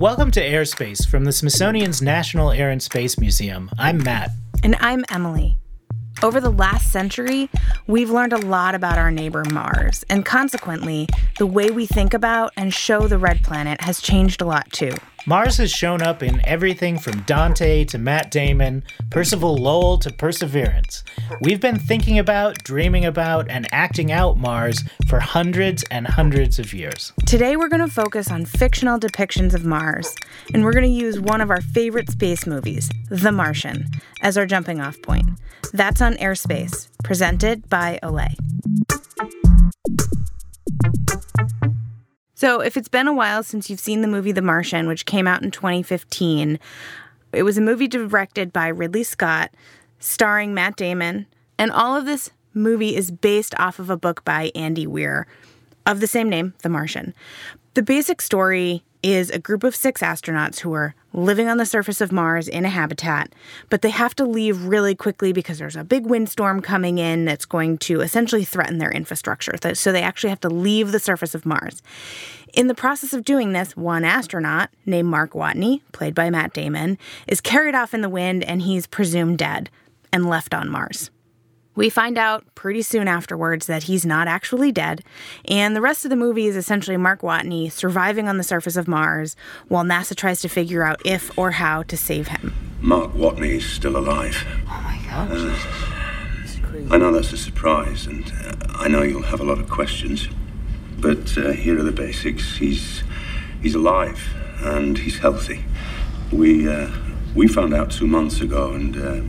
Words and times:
Welcome 0.00 0.30
to 0.30 0.40
Airspace 0.40 1.06
from 1.06 1.26
the 1.26 1.30
Smithsonian's 1.30 2.00
National 2.00 2.52
Air 2.52 2.70
and 2.70 2.82
Space 2.82 3.18
Museum. 3.18 3.68
I'm 3.78 4.02
Matt. 4.02 4.30
And 4.62 4.74
I'm 4.80 5.04
Emily. 5.10 5.58
Over 6.22 6.40
the 6.40 6.48
last 6.48 6.90
century, 6.90 7.50
we've 7.86 8.08
learned 8.08 8.32
a 8.32 8.38
lot 8.38 8.74
about 8.74 8.96
our 8.96 9.10
neighbor 9.10 9.44
Mars, 9.52 10.02
and 10.08 10.24
consequently, 10.24 11.06
the 11.36 11.46
way 11.46 11.70
we 11.70 11.84
think 11.84 12.14
about 12.14 12.54
and 12.56 12.72
show 12.72 13.08
the 13.08 13.18
red 13.18 13.44
planet 13.44 13.82
has 13.82 14.00
changed 14.00 14.40
a 14.40 14.46
lot 14.46 14.72
too. 14.72 14.94
Mars 15.26 15.58
has 15.58 15.70
shown 15.70 16.00
up 16.00 16.22
in 16.22 16.44
everything 16.46 16.98
from 16.98 17.20
Dante 17.22 17.84
to 17.84 17.98
Matt 17.98 18.30
Damon, 18.30 18.82
Percival 19.10 19.54
Lowell 19.54 19.98
to 19.98 20.10
Perseverance. 20.12 21.04
We've 21.42 21.60
been 21.60 21.78
thinking 21.78 22.18
about, 22.18 22.62
dreaming 22.64 23.04
about, 23.04 23.50
and 23.50 23.66
acting 23.70 24.10
out 24.10 24.38
Mars 24.38 24.82
for 25.08 25.20
hundreds 25.20 25.84
and 25.90 26.06
hundreds 26.06 26.58
of 26.58 26.72
years. 26.72 27.12
Today, 27.26 27.56
we're 27.56 27.68
going 27.68 27.86
to 27.86 27.92
focus 27.92 28.30
on 28.30 28.46
fictional 28.46 28.98
depictions 28.98 29.52
of 29.52 29.64
Mars, 29.64 30.14
and 30.54 30.64
we're 30.64 30.72
going 30.72 30.84
to 30.84 30.90
use 30.90 31.20
one 31.20 31.42
of 31.42 31.50
our 31.50 31.60
favorite 31.60 32.10
space 32.10 32.46
movies, 32.46 32.90
The 33.10 33.32
Martian, 33.32 33.86
as 34.22 34.38
our 34.38 34.46
jumping 34.46 34.80
off 34.80 35.00
point. 35.02 35.28
That's 35.72 36.00
on 36.00 36.14
Airspace, 36.14 36.88
presented 37.04 37.68
by 37.68 38.00
Olay. 38.02 38.34
So, 42.40 42.62
if 42.62 42.78
it's 42.78 42.88
been 42.88 43.06
a 43.06 43.12
while 43.12 43.42
since 43.42 43.68
you've 43.68 43.80
seen 43.80 44.00
the 44.00 44.08
movie 44.08 44.32
The 44.32 44.40
Martian, 44.40 44.88
which 44.88 45.04
came 45.04 45.26
out 45.26 45.42
in 45.42 45.50
2015, 45.50 46.58
it 47.34 47.42
was 47.42 47.58
a 47.58 47.60
movie 47.60 47.86
directed 47.86 48.50
by 48.50 48.68
Ridley 48.68 49.02
Scott, 49.02 49.50
starring 49.98 50.54
Matt 50.54 50.76
Damon, 50.76 51.26
and 51.58 51.70
all 51.70 51.94
of 51.94 52.06
this 52.06 52.30
movie 52.54 52.96
is 52.96 53.10
based 53.10 53.54
off 53.58 53.78
of 53.78 53.90
a 53.90 53.96
book 53.98 54.24
by 54.24 54.52
Andy 54.54 54.86
Weir 54.86 55.26
of 55.84 56.00
the 56.00 56.06
same 56.06 56.30
name, 56.30 56.54
The 56.62 56.70
Martian. 56.70 57.12
The 57.74 57.82
basic 57.82 58.22
story 58.22 58.84
is 59.02 59.28
a 59.28 59.38
group 59.38 59.62
of 59.62 59.76
six 59.76 60.00
astronauts 60.00 60.60
who 60.60 60.72
are 60.72 60.94
living 61.12 61.48
on 61.48 61.56
the 61.56 61.66
surface 61.66 62.00
of 62.00 62.12
Mars 62.12 62.48
in 62.48 62.64
a 62.64 62.68
habitat, 62.68 63.32
but 63.68 63.82
they 63.82 63.90
have 63.90 64.14
to 64.16 64.24
leave 64.24 64.64
really 64.64 64.94
quickly 64.94 65.32
because 65.32 65.58
there's 65.58 65.76
a 65.76 65.84
big 65.84 66.06
windstorm 66.06 66.62
coming 66.62 66.98
in 66.98 67.24
that's 67.24 67.44
going 67.44 67.78
to 67.78 68.00
essentially 68.00 68.44
threaten 68.44 68.78
their 68.78 68.90
infrastructure. 68.90 69.54
So 69.74 69.92
they 69.92 70.02
actually 70.02 70.30
have 70.30 70.40
to 70.40 70.48
leave 70.48 70.92
the 70.92 71.00
surface 71.00 71.34
of 71.34 71.46
Mars. 71.46 71.82
In 72.52 72.66
the 72.66 72.74
process 72.74 73.12
of 73.12 73.24
doing 73.24 73.52
this, 73.52 73.76
one 73.76 74.04
astronaut 74.04 74.70
named 74.86 75.08
Mark 75.08 75.32
Watney, 75.32 75.82
played 75.92 76.14
by 76.14 76.30
Matt 76.30 76.52
Damon, 76.52 76.98
is 77.26 77.40
carried 77.40 77.74
off 77.74 77.94
in 77.94 78.00
the 78.00 78.08
wind 78.08 78.42
and 78.44 78.62
he's 78.62 78.86
presumed 78.86 79.38
dead 79.38 79.70
and 80.12 80.28
left 80.28 80.54
on 80.54 80.68
Mars. 80.68 81.10
We 81.76 81.88
find 81.88 82.18
out 82.18 82.44
pretty 82.54 82.82
soon 82.82 83.06
afterwards 83.06 83.66
that 83.66 83.84
he's 83.84 84.04
not 84.04 84.26
actually 84.26 84.72
dead, 84.72 85.04
and 85.46 85.76
the 85.76 85.80
rest 85.80 86.04
of 86.04 86.10
the 86.10 86.16
movie 86.16 86.46
is 86.46 86.56
essentially 86.56 86.96
Mark 86.96 87.20
Watney 87.20 87.70
surviving 87.70 88.28
on 88.28 88.38
the 88.38 88.42
surface 88.42 88.76
of 88.76 88.88
Mars 88.88 89.36
while 89.68 89.84
NASA 89.84 90.16
tries 90.16 90.40
to 90.40 90.48
figure 90.48 90.82
out 90.82 91.00
if 91.04 91.36
or 91.38 91.52
how 91.52 91.82
to 91.84 91.96
save 91.96 92.28
him. 92.28 92.52
Mark 92.80 93.12
Watney 93.12 93.52
is 93.52 93.64
still 93.64 93.96
alive. 93.96 94.44
Oh 94.68 94.80
my 94.82 95.00
God. 95.08 95.30
Uh, 95.32 96.94
I 96.94 96.98
know 96.98 97.12
that's 97.12 97.32
a 97.32 97.36
surprise, 97.36 98.06
and 98.06 98.24
uh, 98.44 98.54
I 98.68 98.88
know 98.88 99.02
you'll 99.02 99.22
have 99.22 99.40
a 99.40 99.44
lot 99.44 99.58
of 99.58 99.68
questions, 99.68 100.28
but 100.98 101.38
uh, 101.38 101.52
here 101.52 101.78
are 101.78 101.82
the 101.82 101.92
basics. 101.92 102.56
He's 102.56 103.02
he's 103.62 103.74
alive 103.74 104.20
and 104.62 104.98
he's 104.98 105.18
healthy. 105.18 105.64
We 106.32 106.68
uh, 106.68 106.90
we 107.34 107.46
found 107.48 107.74
out 107.74 107.90
two 107.90 108.06
months 108.06 108.40
ago, 108.40 108.72
and 108.72 108.96
uh, 108.96 109.22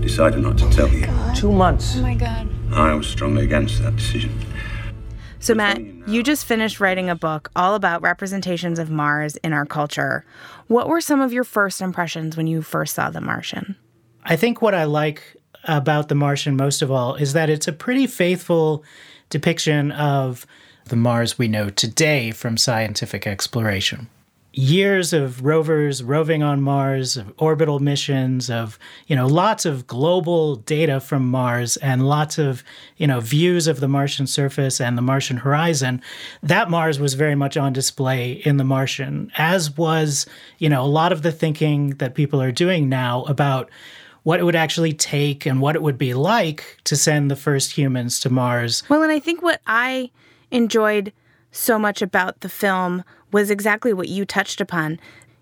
decided 0.00 0.40
not 0.40 0.58
to 0.58 0.68
tell 0.70 0.88
you. 0.88 1.06
Two 1.34 1.52
months. 1.52 1.96
Oh 1.96 2.02
my 2.02 2.14
god. 2.14 2.48
I 2.72 2.94
was 2.94 3.06
strongly 3.06 3.44
against 3.44 3.82
that 3.82 3.96
decision. 3.96 4.32
So, 5.38 5.54
Matt, 5.54 5.80
you 6.06 6.22
just 6.22 6.44
finished 6.44 6.80
writing 6.80 7.08
a 7.08 7.14
book 7.14 7.50
all 7.56 7.74
about 7.74 8.02
representations 8.02 8.78
of 8.78 8.90
Mars 8.90 9.36
in 9.36 9.54
our 9.54 9.64
culture. 9.64 10.24
What 10.66 10.88
were 10.88 11.00
some 11.00 11.20
of 11.20 11.32
your 11.32 11.44
first 11.44 11.80
impressions 11.80 12.36
when 12.36 12.46
you 12.46 12.60
first 12.60 12.94
saw 12.94 13.08
The 13.08 13.22
Martian? 13.22 13.76
I 14.24 14.36
think 14.36 14.60
what 14.60 14.74
I 14.74 14.84
like 14.84 15.36
about 15.64 16.08
The 16.08 16.14
Martian 16.14 16.56
most 16.56 16.82
of 16.82 16.90
all 16.90 17.14
is 17.14 17.32
that 17.32 17.48
it's 17.48 17.66
a 17.66 17.72
pretty 17.72 18.06
faithful 18.06 18.84
depiction 19.30 19.92
of 19.92 20.46
the 20.84 20.96
Mars 20.96 21.38
we 21.38 21.48
know 21.48 21.70
today 21.70 22.32
from 22.32 22.56
scientific 22.56 23.26
exploration 23.26 24.08
years 24.60 25.12
of 25.12 25.44
rovers 25.44 26.02
roving 26.02 26.42
on 26.42 26.60
Mars, 26.60 27.16
of 27.16 27.32
orbital 27.38 27.78
missions, 27.78 28.50
of 28.50 28.78
you 29.06 29.16
know 29.16 29.26
lots 29.26 29.64
of 29.64 29.86
global 29.86 30.56
data 30.56 31.00
from 31.00 31.28
Mars 31.28 31.76
and 31.78 32.06
lots 32.06 32.38
of 32.38 32.62
you 32.96 33.06
know 33.06 33.20
views 33.20 33.66
of 33.66 33.80
the 33.80 33.88
Martian 33.88 34.26
surface 34.26 34.80
and 34.80 34.98
the 34.98 35.02
Martian 35.02 35.38
horizon. 35.38 36.02
That 36.42 36.70
Mars 36.70 37.00
was 37.00 37.14
very 37.14 37.34
much 37.34 37.56
on 37.56 37.72
display 37.72 38.32
in 38.32 38.58
The 38.58 38.64
Martian, 38.64 39.32
as 39.38 39.76
was 39.76 40.26
you 40.58 40.68
know 40.68 40.82
a 40.82 40.86
lot 40.86 41.12
of 41.12 41.22
the 41.22 41.32
thinking 41.32 41.90
that 41.96 42.14
people 42.14 42.42
are 42.42 42.52
doing 42.52 42.88
now 42.88 43.24
about 43.24 43.70
what 44.22 44.38
it 44.38 44.42
would 44.42 44.56
actually 44.56 44.92
take 44.92 45.46
and 45.46 45.62
what 45.62 45.74
it 45.74 45.82
would 45.82 45.96
be 45.96 46.12
like 46.12 46.78
to 46.84 46.94
send 46.94 47.30
the 47.30 47.36
first 47.36 47.72
humans 47.72 48.20
to 48.20 48.28
Mars. 48.28 48.82
Well, 48.90 49.02
and 49.02 49.10
I 49.10 49.18
think 49.18 49.40
what 49.42 49.62
I 49.66 50.10
enjoyed 50.50 51.14
so 51.52 51.78
much 51.78 52.02
about 52.02 52.40
the 52.40 52.48
film 52.48 53.02
was 53.32 53.50
exactly 53.50 53.92
what 53.92 54.08
you 54.08 54.24
touched 54.24 54.60
upon. 54.60 54.98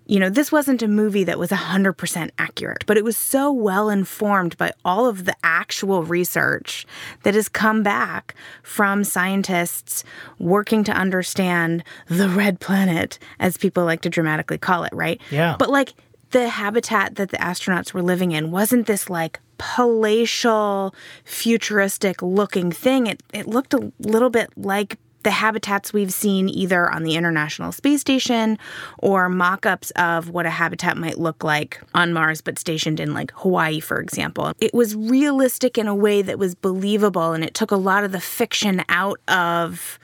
You 0.07 0.19
know, 0.19 0.31
this 0.31 0.51
wasn't 0.51 0.83
a 0.83 0.89
movie 0.89 1.25
that 1.25 1.39
was 1.39 1.51
100% 1.51 2.31
accurate, 2.39 2.85
but 2.87 2.97
it 2.97 3.05
was 3.05 3.17
so 3.17 3.53
well 3.53 3.91
informed 3.91 4.57
by 4.57 4.73
all 4.83 5.07
of 5.07 5.27
the 5.27 5.37
actual 5.45 6.03
research 6.03 6.87
that 7.25 7.35
has 7.35 7.47
come 7.47 7.83
back 7.83 8.35
from 8.63 9.05
scientists 9.05 10.05
working 10.39 10.83
to 10.85 10.93
understand 10.93 11.85
the 12.07 12.31
red 12.31 12.59
planet, 12.59 13.19
as 13.39 13.59
people 13.59 13.85
like 13.85 14.01
to 14.01 14.09
dramatically 14.09 14.57
call 14.57 14.85
it, 14.85 14.93
right? 14.95 15.21
Yeah. 15.31 15.57
But 15.59 15.69
like 15.69 15.93
the 16.31 16.49
habitat 16.49 17.17
that 17.17 17.31
the 17.31 17.37
astronauts 17.37 17.93
were 17.93 18.03
living 18.03 18.33
in 18.33 18.51
wasn't 18.51 18.87
this 18.87 19.11
like 19.11 19.41
palatial, 19.59 20.95
futuristic 21.25 22.23
looking 22.23 22.73
thing. 22.73 23.07
It, 23.07 23.23
it 23.33 23.47
looked 23.47 23.75
a 23.75 23.93
little 23.99 24.31
bit 24.31 24.51
like 24.57 24.99
the 25.23 25.31
habitats 25.31 25.93
we've 25.93 26.13
seen 26.13 26.49
either 26.49 26.91
on 26.91 27.03
the 27.03 27.17
International 27.17 27.73
Space 27.73 28.01
Station 28.01 28.59
or 28.99 29.29
mock 29.29 29.67
ups 29.67 29.91
of 29.93 30.31
what 30.31 30.47
a 30.47 30.51
habitat 30.51 30.97
might 30.97 31.19
look 31.19 31.43
like 31.43 31.81
on 31.95 32.13
Mars, 32.13 32.41
but 32.41 32.59
stationed 32.59 33.01
in 33.01 33.15
like 33.15 33.33
Hawaii, 33.33 33.81
for 33.81 34.01
example. 34.01 34.53
It 34.61 34.73
was 34.73 34.95
realistic 34.95 35.77
in 35.79 35.87
a 35.87 35.95
way 35.95 36.23
that 36.23 36.39
was 36.39 36.55
believable, 36.55 37.33
and 37.33 37.45
it 37.45 37.55
took 37.55 37.71
a 37.71 37.77
lot 37.77 38.05
of 38.05 38.13
the 38.13 38.21
fiction 38.21 38.83
out 38.89 39.21
of 39.29 39.99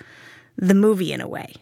the 0.56 0.74
movie 0.74 1.12
in 1.12 1.20
a 1.20 1.28
way. 1.28 1.54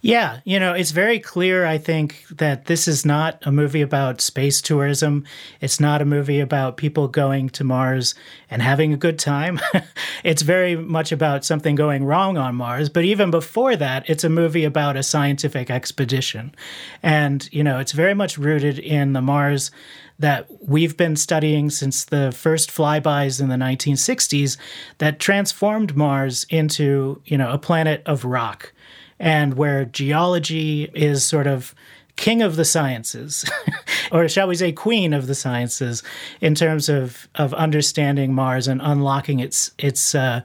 Yeah, 0.00 0.38
you 0.44 0.60
know, 0.60 0.74
it's 0.74 0.92
very 0.92 1.18
clear, 1.18 1.66
I 1.66 1.76
think, 1.76 2.24
that 2.30 2.66
this 2.66 2.86
is 2.86 3.04
not 3.04 3.40
a 3.42 3.50
movie 3.50 3.82
about 3.82 4.20
space 4.20 4.60
tourism. 4.62 5.24
It's 5.60 5.80
not 5.80 6.00
a 6.00 6.04
movie 6.04 6.38
about 6.38 6.76
people 6.76 7.08
going 7.08 7.48
to 7.50 7.64
Mars 7.64 8.14
and 8.48 8.62
having 8.62 8.92
a 8.92 8.96
good 8.96 9.18
time. 9.18 9.58
it's 10.24 10.42
very 10.42 10.76
much 10.76 11.10
about 11.10 11.44
something 11.44 11.74
going 11.74 12.04
wrong 12.04 12.38
on 12.38 12.54
Mars. 12.54 12.88
But 12.88 13.06
even 13.06 13.32
before 13.32 13.74
that, 13.74 14.08
it's 14.08 14.22
a 14.22 14.28
movie 14.28 14.62
about 14.62 14.96
a 14.96 15.02
scientific 15.02 15.68
expedition. 15.68 16.54
And, 17.02 17.48
you 17.52 17.64
know, 17.64 17.80
it's 17.80 17.92
very 17.92 18.14
much 18.14 18.38
rooted 18.38 18.78
in 18.78 19.14
the 19.14 19.22
Mars 19.22 19.72
that 20.20 20.46
we've 20.60 20.96
been 20.96 21.16
studying 21.16 21.70
since 21.70 22.04
the 22.04 22.30
first 22.30 22.70
flybys 22.70 23.40
in 23.40 23.48
the 23.48 23.56
1960s 23.56 24.58
that 24.98 25.18
transformed 25.18 25.96
Mars 25.96 26.46
into, 26.50 27.20
you 27.24 27.36
know, 27.36 27.50
a 27.50 27.58
planet 27.58 28.00
of 28.06 28.24
rock 28.24 28.72
and 29.18 29.54
where 29.54 29.84
geology 29.84 30.90
is 30.94 31.24
sort 31.24 31.46
of 31.46 31.74
king 32.16 32.42
of 32.42 32.56
the 32.56 32.64
sciences, 32.64 33.48
or 34.12 34.28
shall 34.28 34.48
we 34.48 34.56
say, 34.56 34.72
queen 34.72 35.12
of 35.12 35.26
the 35.26 35.34
sciences, 35.34 36.02
in 36.40 36.54
terms 36.54 36.88
of 36.88 37.28
of 37.36 37.54
understanding 37.54 38.34
Mars 38.34 38.68
and 38.68 38.80
unlocking 38.82 39.40
its 39.40 39.72
its 39.78 40.14
uh, 40.14 40.42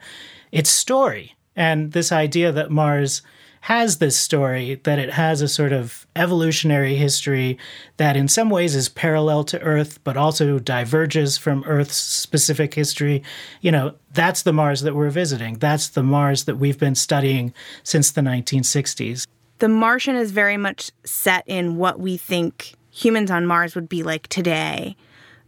its 0.51 0.69
story. 0.69 1.35
And 1.55 1.91
this 1.91 2.11
idea 2.11 2.51
that 2.51 2.71
Mars 2.71 3.21
has 3.63 3.99
this 3.99 4.17
story 4.17 4.75
that 4.83 4.99
it 4.99 5.11
has 5.11 5.41
a 5.41 5.47
sort 5.47 5.71
of 5.71 6.05
evolutionary 6.17 6.95
history 6.95 7.57
that 7.95 8.17
in 8.17 8.27
some 8.27 8.49
ways 8.49 8.75
is 8.75 8.89
parallel 8.89 9.45
to 9.45 9.57
Earth, 9.61 10.03
but 10.03 10.17
also 10.17 10.59
diverges 10.59 11.37
from 11.37 11.63
Earth's 11.65 11.95
specific 11.95 12.73
history. 12.73 13.23
You 13.61 13.71
know, 13.71 13.95
that's 14.11 14.41
the 14.41 14.51
Mars 14.51 14.81
that 14.81 14.95
we're 14.95 15.09
visiting. 15.09 15.59
That's 15.59 15.87
the 15.87 16.03
Mars 16.03 16.43
that 16.43 16.57
we've 16.57 16.77
been 16.77 16.95
studying 16.95 17.53
since 17.83 18.11
the 18.11 18.19
1960s. 18.19 19.25
The 19.59 19.69
Martian 19.69 20.17
is 20.17 20.31
very 20.31 20.57
much 20.57 20.91
set 21.05 21.45
in 21.47 21.77
what 21.77 22.01
we 22.01 22.17
think 22.17 22.73
humans 22.91 23.31
on 23.31 23.45
Mars 23.45 23.75
would 23.75 23.87
be 23.87 24.03
like 24.03 24.27
today 24.27 24.97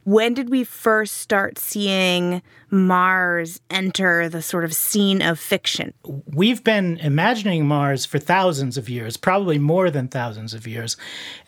when 0.05 0.35
did 0.35 0.49
we 0.49 0.63
first 0.63 1.17
start 1.17 1.57
seeing 1.57 2.41
Mars 2.69 3.59
enter 3.71 4.29
the 4.29 4.41
sort 4.41 4.63
of 4.63 4.73
scene 4.73 5.21
of 5.21 5.39
fiction? 5.39 5.93
We've 6.27 6.63
been 6.63 6.97
imagining 6.97 7.67
Mars 7.67 8.05
for 8.05 8.19
thousands 8.19 8.77
of 8.77 8.87
years, 8.87 9.17
probably 9.17 9.57
more 9.57 9.89
than 9.89 10.07
thousands 10.07 10.53
of 10.53 10.67
years, 10.67 10.95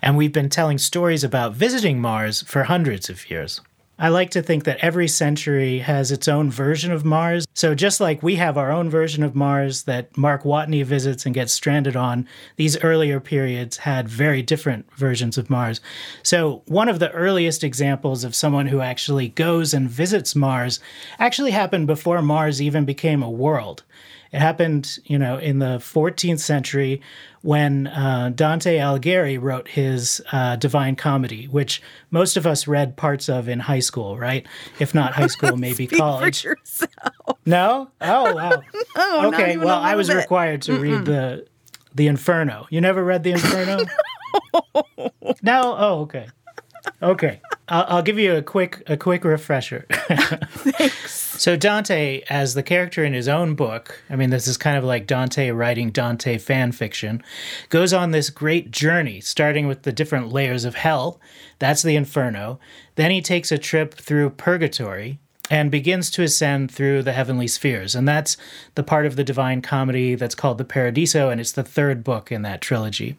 and 0.02 0.18
we've 0.18 0.34
been 0.34 0.50
telling 0.50 0.80
stories 0.80 1.24
about 1.24 1.54
visiting 1.54 2.02
Mars 2.02 2.42
for 2.42 2.64
hundreds 2.64 3.10
of 3.10 3.30
years. 3.30 3.62
I 4.00 4.10
like 4.10 4.30
to 4.32 4.44
think 4.44 4.64
that 4.66 4.78
every 4.82 5.08
century 5.08 5.80
has 5.80 6.12
its 6.12 6.28
own 6.28 6.52
version 6.52 6.92
of 6.92 7.04
Mars. 7.04 7.48
So, 7.56 7.74
just 7.74 8.00
like 8.00 8.22
we 8.22 8.36
have 8.36 8.56
our 8.56 8.72
own 8.72 8.92
version 8.92 9.24
of 9.24 9.34
Mars 9.34 9.84
that 9.84 10.16
Mark 10.16 10.44
Watney 10.44 10.86
visits 10.86 11.26
and 11.26 11.34
gets 11.34 11.52
stranded 11.52 11.96
on, 11.96 12.28
these 12.58 12.78
earlier 12.84 13.20
periods 13.20 13.78
had 13.78 14.08
very 14.08 14.44
different 14.44 14.94
versions 14.94 15.36
of 15.36 15.50
Mars. 15.50 15.82
So, 16.22 16.62
one 16.68 16.90
of 16.90 17.00
the 17.00 17.12
earliest 17.12 17.64
examples 17.64 18.24
of 18.24 18.36
someone 18.36 18.68
who 18.68 18.82
actually 18.82 19.30
goes 19.30 19.74
and 19.74 19.90
visits 19.90 20.36
Mars 20.36 20.80
actually 21.18 21.52
happened 21.52 21.88
before 21.88 22.22
Mars 22.22 22.62
even 22.62 22.86
became 22.86 23.24
a 23.24 23.32
world. 23.32 23.84
It 24.32 24.40
happened, 24.40 25.00
you 25.06 25.18
know, 25.18 25.38
in 25.38 25.60
the 25.60 25.78
14th 25.80 26.40
century 26.40 27.02
when 27.42 27.88
uh, 27.88 28.32
Dante 28.34 28.78
Alighieri 28.78 29.42
wrote 29.42 29.68
his 29.68 30.22
uh, 30.32 30.56
Divine 30.56 30.96
Comedy, 30.96 31.48
which 31.48 31.82
most 32.12 32.38
of 32.38 32.46
us 32.46 32.68
read 32.68 32.98
parts 32.98 33.30
of 33.30 33.48
in 33.48 33.60
high 33.60 33.80
school, 33.80 34.18
right? 34.18 34.46
If 34.80 34.94
not 34.94 35.14
high 35.14 35.28
school, 35.28 35.58
maybe 35.58 35.88
college. 35.88 36.46
No? 37.46 37.90
Oh, 38.02 38.36
wow. 38.36 38.62
no, 38.98 39.28
okay, 39.28 39.58
well, 39.58 39.80
I 39.80 39.96
was 39.96 40.08
bit. 40.08 40.18
required 40.18 40.62
to 40.64 40.78
read 40.78 41.06
the 41.06 41.48
the 41.94 42.08
Inferno. 42.08 42.68
You 42.70 42.80
never 42.80 43.04
read 43.04 43.24
the 43.24 43.32
Inferno? 43.32 43.86
no. 45.42 45.76
Oh, 45.78 46.00
okay. 46.02 46.28
Okay, 47.02 47.42
I'll, 47.68 47.86
I'll, 47.88 48.02
give 48.02 48.18
you 48.18 48.36
a 48.36 48.42
quick 48.42 48.84
a 48.88 48.96
quick 48.96 49.26
refresher. 49.26 49.86
So 51.38 51.56
Dante, 51.56 52.22
as 52.30 52.54
the 52.54 52.64
character 52.64 53.04
in 53.04 53.14
his 53.14 53.28
own 53.28 53.56
book, 53.56 54.02
I 54.10 54.16
mean, 54.16 54.30
this 54.30 54.48
is 54.48 54.58
kind 54.58 54.78
of 54.78 54.84
like 54.84 55.08
Dante 55.08 55.52
writing 55.52 55.92
Dante 55.92 56.38
fan 56.38 56.72
fiction, 56.72 57.24
goes 57.70 57.94
on 57.94 58.12
this 58.12 58.30
great 58.30 58.72
journey, 58.72 59.22
starting 59.22 59.68
with 59.68 59.84
the 59.84 59.92
different 59.92 60.32
layers 60.32 60.66
of 60.66 60.76
hell. 60.76 61.20
That's 61.60 61.84
the 61.84 61.96
Inferno. 61.96 62.60
Then 62.96 63.12
he 63.12 63.22
takes 63.22 63.52
a 63.52 63.58
trip 63.58 63.94
through 63.94 64.32
purgatory, 64.32 65.20
and 65.50 65.72
begins 65.72 66.12
to 66.12 66.24
ascend 66.24 66.72
through 66.72 67.04
the 67.04 67.14
heavenly 67.14 67.48
spheres. 67.48 67.96
And 67.96 68.08
that's 68.08 68.38
the 68.76 68.84
part 68.84 69.06
of 69.06 69.16
the 69.16 69.24
Divine 69.24 69.62
Comedy 69.62 70.16
that's 70.16 70.36
called 70.36 70.58
the 70.58 70.66
Paradiso, 70.66 71.30
and 71.30 71.40
it's 71.40 71.54
the 71.54 71.64
third 71.64 72.04
book 72.04 72.32
in 72.32 72.42
that 72.42 72.62
trilogy. 72.62 73.18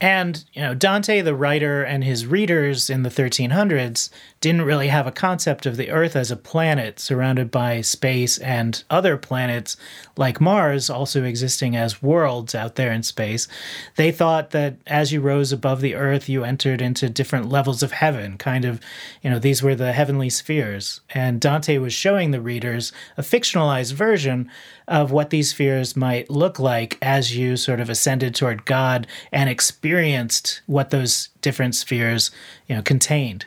And, 0.00 0.44
you 0.52 0.62
know, 0.62 0.74
Dante, 0.74 1.20
the 1.22 1.34
writer, 1.34 1.82
and 1.82 2.04
his 2.04 2.24
readers 2.24 2.88
in 2.88 3.02
the 3.02 3.08
1300s 3.08 4.10
didn't 4.40 4.62
really 4.62 4.88
have 4.88 5.06
a 5.06 5.12
concept 5.12 5.66
of 5.66 5.76
the 5.76 5.90
Earth 5.90 6.14
as 6.14 6.30
a 6.30 6.36
planet 6.36 7.00
surrounded 7.00 7.50
by 7.50 7.80
space 7.80 8.38
and 8.38 8.84
other 8.88 9.16
planets 9.16 9.76
like 10.16 10.40
Mars 10.40 10.88
also 10.88 11.24
existing 11.24 11.74
as 11.74 12.02
worlds 12.02 12.54
out 12.54 12.76
there 12.76 12.92
in 12.92 13.02
space. 13.02 13.48
They 13.96 14.12
thought 14.12 14.50
that 14.50 14.76
as 14.86 15.12
you 15.12 15.20
rose 15.20 15.50
above 15.52 15.80
the 15.80 15.96
Earth, 15.96 16.28
you 16.28 16.44
entered 16.44 16.80
into 16.80 17.08
different 17.08 17.48
levels 17.48 17.82
of 17.82 17.90
heaven, 17.90 18.38
kind 18.38 18.64
of, 18.64 18.80
you 19.22 19.30
know, 19.30 19.40
these 19.40 19.62
were 19.62 19.74
the 19.74 19.92
heavenly 19.92 20.30
spheres. 20.30 21.00
And 21.10 21.40
Dante 21.40 21.78
was 21.78 21.92
showing 21.92 22.30
the 22.30 22.40
readers 22.40 22.92
a 23.16 23.22
fictionalized 23.22 23.94
version 23.94 24.48
of 24.88 25.12
what 25.12 25.30
these 25.30 25.50
spheres 25.50 25.94
might 25.94 26.30
look 26.30 26.58
like 26.58 26.98
as 27.00 27.36
you 27.36 27.56
sort 27.56 27.78
of 27.78 27.88
ascended 27.88 28.34
toward 28.34 28.64
God 28.64 29.06
and 29.30 29.48
experienced 29.48 30.62
what 30.66 30.90
those 30.90 31.28
different 31.40 31.74
spheres, 31.74 32.30
you 32.66 32.74
know, 32.74 32.82
contained. 32.82 33.46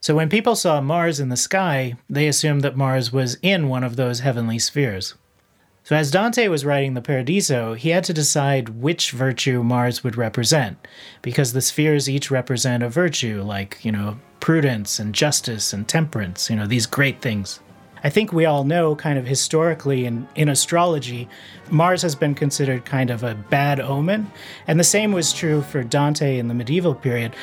So 0.00 0.14
when 0.14 0.28
people 0.28 0.54
saw 0.54 0.80
Mars 0.80 1.18
in 1.18 1.30
the 1.30 1.36
sky, 1.36 1.96
they 2.10 2.28
assumed 2.28 2.62
that 2.62 2.76
Mars 2.76 3.12
was 3.12 3.38
in 3.40 3.68
one 3.68 3.82
of 3.82 3.96
those 3.96 4.20
heavenly 4.20 4.58
spheres. 4.58 5.14
So 5.82 5.96
as 5.96 6.10
Dante 6.10 6.48
was 6.48 6.64
writing 6.64 6.94
the 6.94 7.02
Paradiso, 7.02 7.74
he 7.74 7.90
had 7.90 8.04
to 8.04 8.14
decide 8.14 8.80
which 8.80 9.10
virtue 9.10 9.62
Mars 9.62 10.04
would 10.04 10.16
represent, 10.16 10.78
because 11.20 11.52
the 11.52 11.60
spheres 11.60 12.08
each 12.08 12.30
represent 12.30 12.82
a 12.82 12.88
virtue, 12.88 13.42
like, 13.42 13.78
you 13.82 13.92
know, 13.92 14.18
prudence 14.40 14.98
and 14.98 15.14
justice 15.14 15.72
and 15.72 15.88
temperance, 15.88 16.48
you 16.48 16.56
know, 16.56 16.66
these 16.66 16.86
great 16.86 17.20
things. 17.22 17.60
I 18.04 18.10
think 18.10 18.34
we 18.34 18.44
all 18.44 18.64
know, 18.64 18.94
kind 18.94 19.18
of 19.18 19.26
historically 19.26 20.04
in, 20.04 20.28
in 20.34 20.50
astrology, 20.50 21.26
Mars 21.70 22.02
has 22.02 22.14
been 22.14 22.34
considered 22.34 22.84
kind 22.84 23.10
of 23.10 23.24
a 23.24 23.34
bad 23.34 23.80
omen. 23.80 24.30
And 24.66 24.78
the 24.78 24.84
same 24.84 25.10
was 25.10 25.32
true 25.32 25.62
for 25.62 25.82
Dante 25.82 26.38
in 26.38 26.48
the 26.48 26.54
medieval 26.54 26.94
period. 26.94 27.34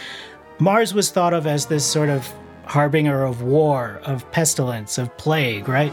Mars 0.60 0.94
was 0.94 1.10
thought 1.10 1.34
of 1.34 1.48
as 1.48 1.66
this 1.66 1.84
sort 1.84 2.10
of 2.10 2.32
harbinger 2.66 3.24
of 3.24 3.42
war, 3.42 4.00
of 4.04 4.32
pestilence, 4.32 5.00
of 5.00 5.18
plague, 5.18 5.68
right? 5.68 5.92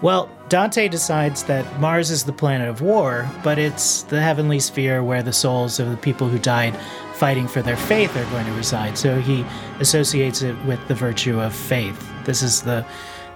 Well, 0.00 0.30
Dante 0.48 0.88
decides 0.88 1.42
that 1.44 1.78
Mars 1.78 2.10
is 2.10 2.24
the 2.24 2.32
planet 2.32 2.68
of 2.68 2.80
war, 2.80 3.28
but 3.44 3.58
it's 3.58 4.04
the 4.04 4.22
heavenly 4.22 4.60
sphere 4.60 5.04
where 5.04 5.22
the 5.22 5.34
souls 5.34 5.78
of 5.78 5.90
the 5.90 5.96
people 5.98 6.28
who 6.28 6.38
died 6.38 6.74
fighting 7.12 7.46
for 7.46 7.60
their 7.60 7.76
faith 7.76 8.16
are 8.16 8.24
going 8.30 8.46
to 8.46 8.52
reside. 8.52 8.96
So 8.96 9.20
he 9.20 9.44
associates 9.80 10.40
it 10.40 10.56
with 10.64 10.80
the 10.88 10.94
virtue 10.94 11.38
of 11.40 11.54
faith. 11.54 12.10
This 12.24 12.42
is 12.42 12.62
the 12.62 12.86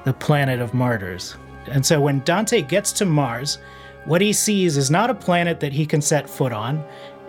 the 0.04 0.12
planet 0.12 0.60
of 0.60 0.74
martyrs. 0.74 1.36
And 1.66 1.84
so 1.84 2.00
when 2.00 2.20
Dante 2.20 2.62
gets 2.62 2.92
to 2.92 3.04
Mars, 3.04 3.58
what 4.04 4.20
he 4.20 4.32
sees 4.32 4.76
is 4.76 4.90
not 4.90 5.10
a 5.10 5.14
planet 5.14 5.60
that 5.60 5.72
he 5.72 5.86
can 5.86 6.02
set 6.02 6.28
foot 6.28 6.52
on. 6.52 6.84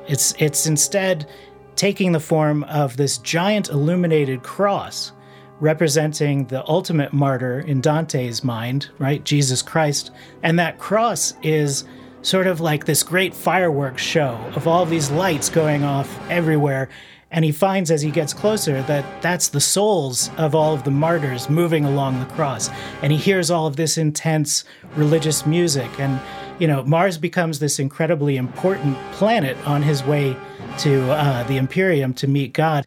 It's 0.08 0.34
it's 0.40 0.66
instead 0.66 1.30
taking 1.76 2.12
the 2.12 2.20
form 2.20 2.64
of 2.66 2.98
this 2.98 3.18
giant 3.20 3.70
illuminated 3.70 4.44
cross 4.44 5.12
representing 5.60 6.46
the 6.48 6.68
ultimate 6.68 7.14
martyr 7.14 7.60
in 7.60 7.80
Dante's 7.80 8.44
mind, 8.44 8.90
right? 8.98 9.24
Jesus 9.24 9.62
Christ. 9.62 10.12
And 10.42 10.60
that 10.60 10.78
cross 10.78 11.34
is 11.42 11.86
sort 12.22 12.48
of 12.48 12.60
like 12.60 12.86
this 12.86 13.04
great 13.04 13.34
fireworks 13.34 14.02
show 14.02 14.36
of 14.56 14.68
all 14.68 14.86
these 14.86 15.12
lights 15.12 15.50
going 15.50 15.84
off 15.84 16.20
everywhere. 16.30 16.90
And 17.34 17.44
he 17.44 17.52
finds 17.52 17.90
as 17.90 18.04
he 18.04 18.12
gets 18.12 18.32
closer 18.32 18.84
that 18.84 19.04
that's 19.24 19.48
the 19.48 19.60
souls 19.60 20.30
of 20.38 20.54
all 20.54 20.76
of 20.76 20.84
the 20.84 20.92
martyrs 20.92 21.50
moving 21.50 21.84
along 21.84 22.20
the 22.20 22.28
cross. 22.28 22.70
And 23.02 23.12
he 23.12 23.18
hears 23.18 23.50
all 23.50 23.66
of 23.66 23.76
this 23.76 23.98
intense 23.98 24.64
religious 24.96 25.44
music. 25.44 25.90
And, 26.00 26.22
you 26.60 26.68
know, 26.68 26.84
Mars 26.84 27.18
becomes 27.18 27.58
this 27.58 27.80
incredibly 27.80 28.38
important 28.38 28.96
planet 29.14 29.58
on 29.66 29.82
his 29.82 30.04
way 30.04 30.38
to 30.80 31.12
uh, 31.12 31.44
the 31.44 31.58
Empyrean 31.58 32.14
to 32.14 32.28
meet 32.28 32.54
God. 32.54 32.86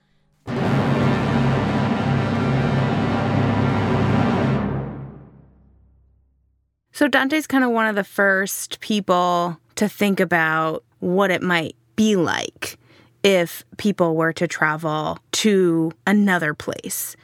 So 6.92 7.08
Dante's 7.08 7.48
kind 7.48 7.64
of 7.64 7.70
one 7.70 7.86
of 7.86 7.96
the 7.96 8.04
first 8.04 8.78
people 8.78 9.58
to 9.74 9.88
think 9.88 10.20
about 10.20 10.84
what 11.00 11.32
it 11.32 11.42
might 11.42 11.74
be 11.96 12.14
like 12.14 12.78
if 13.26 13.64
people 13.76 14.14
were 14.14 14.32
to 14.32 14.46
travel 14.46 15.18
to 15.32 15.90
another 16.06 16.54
place 16.54 17.16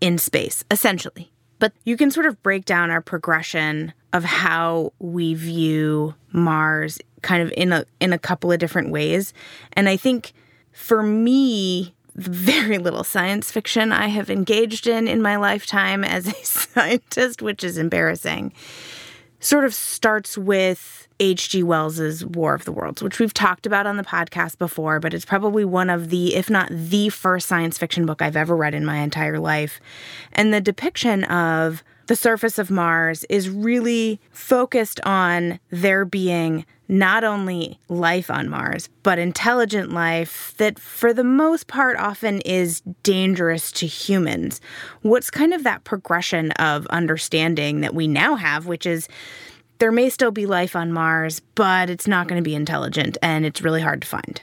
in 0.00 0.16
space, 0.16 0.64
essentially. 0.70 1.30
But 1.58 1.74
you 1.84 1.98
can 1.98 2.10
sort 2.10 2.24
of 2.24 2.42
break 2.42 2.64
down 2.64 2.90
our 2.90 3.02
progression 3.02 3.92
of 4.14 4.24
how 4.24 4.94
we 4.98 5.34
view 5.34 6.14
Mars 6.32 6.98
kind 7.20 7.42
of 7.42 7.52
in 7.54 7.70
a 7.70 7.84
in 8.00 8.14
a 8.14 8.18
couple 8.18 8.50
of 8.50 8.60
different 8.60 8.88
ways. 8.88 9.34
And 9.74 9.90
I 9.90 9.98
think 9.98 10.32
for 10.72 11.02
me, 11.02 11.94
very 12.14 12.78
little 12.78 13.04
science 13.04 13.50
fiction 13.50 13.92
I 13.92 14.08
have 14.08 14.30
engaged 14.30 14.86
in 14.86 15.06
in 15.06 15.20
my 15.20 15.36
lifetime 15.36 16.02
as 16.02 16.26
a 16.26 16.32
scientist, 16.44 17.42
which 17.42 17.62
is 17.62 17.76
embarrassing, 17.76 18.54
sort 19.42 19.64
of 19.64 19.74
starts 19.74 20.38
with 20.38 21.08
H.G. 21.20 21.62
Wells's 21.64 22.24
War 22.24 22.54
of 22.54 22.64
the 22.64 22.72
Worlds, 22.72 23.02
which 23.02 23.18
we've 23.18 23.34
talked 23.34 23.66
about 23.66 23.86
on 23.86 23.96
the 23.96 24.04
podcast 24.04 24.56
before, 24.56 25.00
but 25.00 25.12
it's 25.12 25.24
probably 25.24 25.64
one 25.64 25.90
of 25.90 26.08
the, 26.10 26.34
if 26.34 26.48
not 26.48 26.68
the 26.70 27.08
first 27.10 27.48
science 27.48 27.76
fiction 27.76 28.06
book 28.06 28.22
I've 28.22 28.36
ever 28.36 28.56
read 28.56 28.72
in 28.72 28.84
my 28.84 28.98
entire 28.98 29.38
life. 29.38 29.80
And 30.32 30.54
the 30.54 30.60
depiction 30.60 31.24
of 31.24 31.82
the 32.06 32.16
surface 32.16 32.58
of 32.58 32.70
Mars 32.70 33.24
is 33.24 33.50
really 33.50 34.20
focused 34.30 35.00
on 35.04 35.58
there 35.70 36.04
being 36.04 36.64
not 36.92 37.24
only 37.24 37.78
life 37.88 38.30
on 38.30 38.50
Mars, 38.50 38.90
but 39.02 39.18
intelligent 39.18 39.92
life 39.92 40.52
that, 40.58 40.78
for 40.78 41.14
the 41.14 41.24
most 41.24 41.66
part, 41.66 41.96
often 41.96 42.42
is 42.42 42.82
dangerous 43.02 43.72
to 43.72 43.86
humans. 43.86 44.60
What's 45.00 45.30
kind 45.30 45.54
of 45.54 45.64
that 45.64 45.84
progression 45.84 46.52
of 46.52 46.86
understanding 46.88 47.80
that 47.80 47.94
we 47.94 48.06
now 48.06 48.36
have, 48.36 48.66
which 48.66 48.84
is 48.84 49.08
there 49.78 49.90
may 49.90 50.10
still 50.10 50.30
be 50.30 50.44
life 50.44 50.76
on 50.76 50.92
Mars, 50.92 51.40
but 51.54 51.88
it's 51.88 52.06
not 52.06 52.28
going 52.28 52.38
to 52.38 52.48
be 52.48 52.54
intelligent 52.54 53.16
and 53.22 53.46
it's 53.46 53.62
really 53.62 53.80
hard 53.80 54.02
to 54.02 54.08
find. 54.08 54.42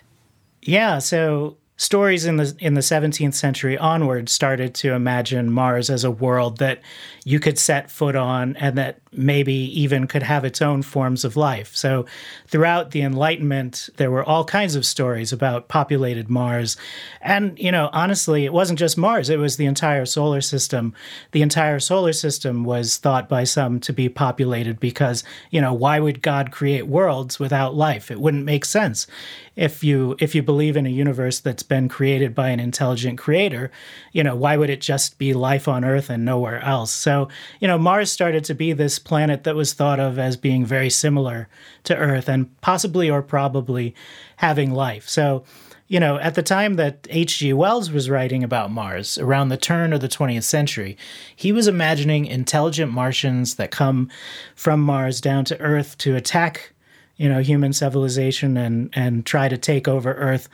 Yeah, 0.63 0.97
so 0.97 1.55
stories 1.79 2.25
in 2.25 2.35
the 2.35 2.53
in 2.59 2.73
the 2.73 2.81
17th 2.81 3.33
century 3.33 3.77
onward 3.77 4.27
started 4.27 4.75
to 4.75 4.91
imagine 4.91 5.49
Mars 5.49 5.89
as 5.89 6.03
a 6.03 6.11
world 6.11 6.57
that 6.57 6.81
you 7.23 7.39
could 7.39 7.57
set 7.57 7.89
foot 7.89 8.17
on 8.17 8.57
and 8.57 8.77
that 8.77 8.99
maybe 9.11 9.53
even 9.53 10.05
could 10.05 10.21
have 10.21 10.45
its 10.45 10.61
own 10.61 10.81
forms 10.81 11.25
of 11.25 11.35
life. 11.35 11.75
So 11.75 12.05
throughout 12.47 12.91
the 12.91 13.01
Enlightenment, 13.01 13.89
there 13.97 14.11
were 14.11 14.23
all 14.23 14.43
kinds 14.43 14.75
of 14.75 14.85
stories 14.85 15.33
about 15.33 15.67
populated 15.67 16.29
Mars. 16.29 16.77
And, 17.21 17.57
you 17.57 17.71
know, 17.71 17.89
honestly, 17.91 18.45
it 18.45 18.53
wasn't 18.53 18.79
just 18.79 18.97
Mars, 18.97 19.29
it 19.29 19.39
was 19.39 19.57
the 19.57 19.65
entire 19.65 20.05
solar 20.05 20.41
system. 20.41 20.93
The 21.31 21.41
entire 21.41 21.79
solar 21.79 22.13
system 22.13 22.63
was 22.63 22.97
thought 22.97 23.27
by 23.27 23.45
some 23.45 23.79
to 23.81 23.93
be 23.93 24.09
populated 24.09 24.79
because, 24.79 25.23
you 25.49 25.61
know, 25.61 25.73
why 25.73 25.99
would 25.99 26.21
God 26.21 26.51
create 26.51 26.87
worlds 26.87 27.39
without 27.39 27.75
life? 27.75 28.11
It 28.11 28.19
wouldn't 28.19 28.45
make 28.45 28.65
sense 28.65 29.07
if 29.55 29.83
you 29.83 30.15
if 30.19 30.33
you 30.33 30.41
believe 30.41 30.77
in 30.77 30.85
a 30.85 30.89
universe 30.89 31.39
that's 31.39 31.63
been 31.69 31.87
created 31.87 32.35
by 32.35 32.49
an 32.49 32.59
intelligent 32.59 33.17
creator, 33.17 33.71
you 34.11 34.23
know, 34.23 34.35
why 34.35 34.57
would 34.57 34.69
it 34.69 34.81
just 34.81 35.17
be 35.17 35.33
life 35.33 35.69
on 35.69 35.85
Earth 35.85 36.09
and 36.09 36.25
nowhere 36.25 36.59
else? 36.59 36.91
So, 36.91 37.29
you 37.61 37.67
know, 37.67 37.77
Mars 37.77 38.11
started 38.11 38.43
to 38.45 38.53
be 38.53 38.73
this 38.73 38.99
planet 38.99 39.45
that 39.45 39.55
was 39.55 39.71
thought 39.73 40.01
of 40.01 40.19
as 40.19 40.35
being 40.35 40.65
very 40.65 40.89
similar 40.89 41.47
to 41.85 41.95
Earth 41.95 42.27
and 42.27 42.59
possibly 42.59 43.09
or 43.09 43.21
probably 43.21 43.95
having 44.35 44.73
life. 44.73 45.07
So, 45.07 45.45
you 45.89 45.99
know, 45.99 46.19
at 46.19 46.35
the 46.35 46.43
time 46.43 46.75
that 46.75 47.07
H.G. 47.09 47.51
Wells 47.53 47.89
was 47.89 48.11
writing 48.11 48.43
about 48.43 48.71
Mars, 48.71 49.17
around 49.17 49.49
the 49.49 49.57
turn 49.57 49.91
of 49.91 50.01
the 50.01 50.07
20th 50.07 50.43
century, 50.43 50.95
he 51.35 51.51
was 51.51 51.67
imagining 51.67 52.27
intelligent 52.27 52.91
Martians 52.91 53.55
that 53.55 53.71
come 53.71 54.07
from 54.55 54.81
Mars 54.81 55.19
down 55.19 55.45
to 55.45 55.59
Earth 55.59 55.97
to 55.99 56.15
attack, 56.15 56.73
you 57.17 57.27
know, 57.27 57.39
human 57.39 57.73
civilization 57.73 58.55
and, 58.55 58.91
and 58.93 59.25
try 59.25 59.49
to 59.49 59.57
take 59.57 59.87
over 59.87 60.13
Earth. 60.13 60.47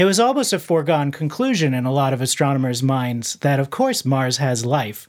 It 0.00 0.06
was 0.06 0.18
almost 0.18 0.54
a 0.54 0.58
foregone 0.58 1.12
conclusion 1.12 1.74
in 1.74 1.84
a 1.84 1.92
lot 1.92 2.14
of 2.14 2.22
astronomers' 2.22 2.82
minds 2.82 3.34
that, 3.42 3.60
of 3.60 3.68
course, 3.68 4.02
Mars 4.02 4.38
has 4.38 4.64
life. 4.64 5.06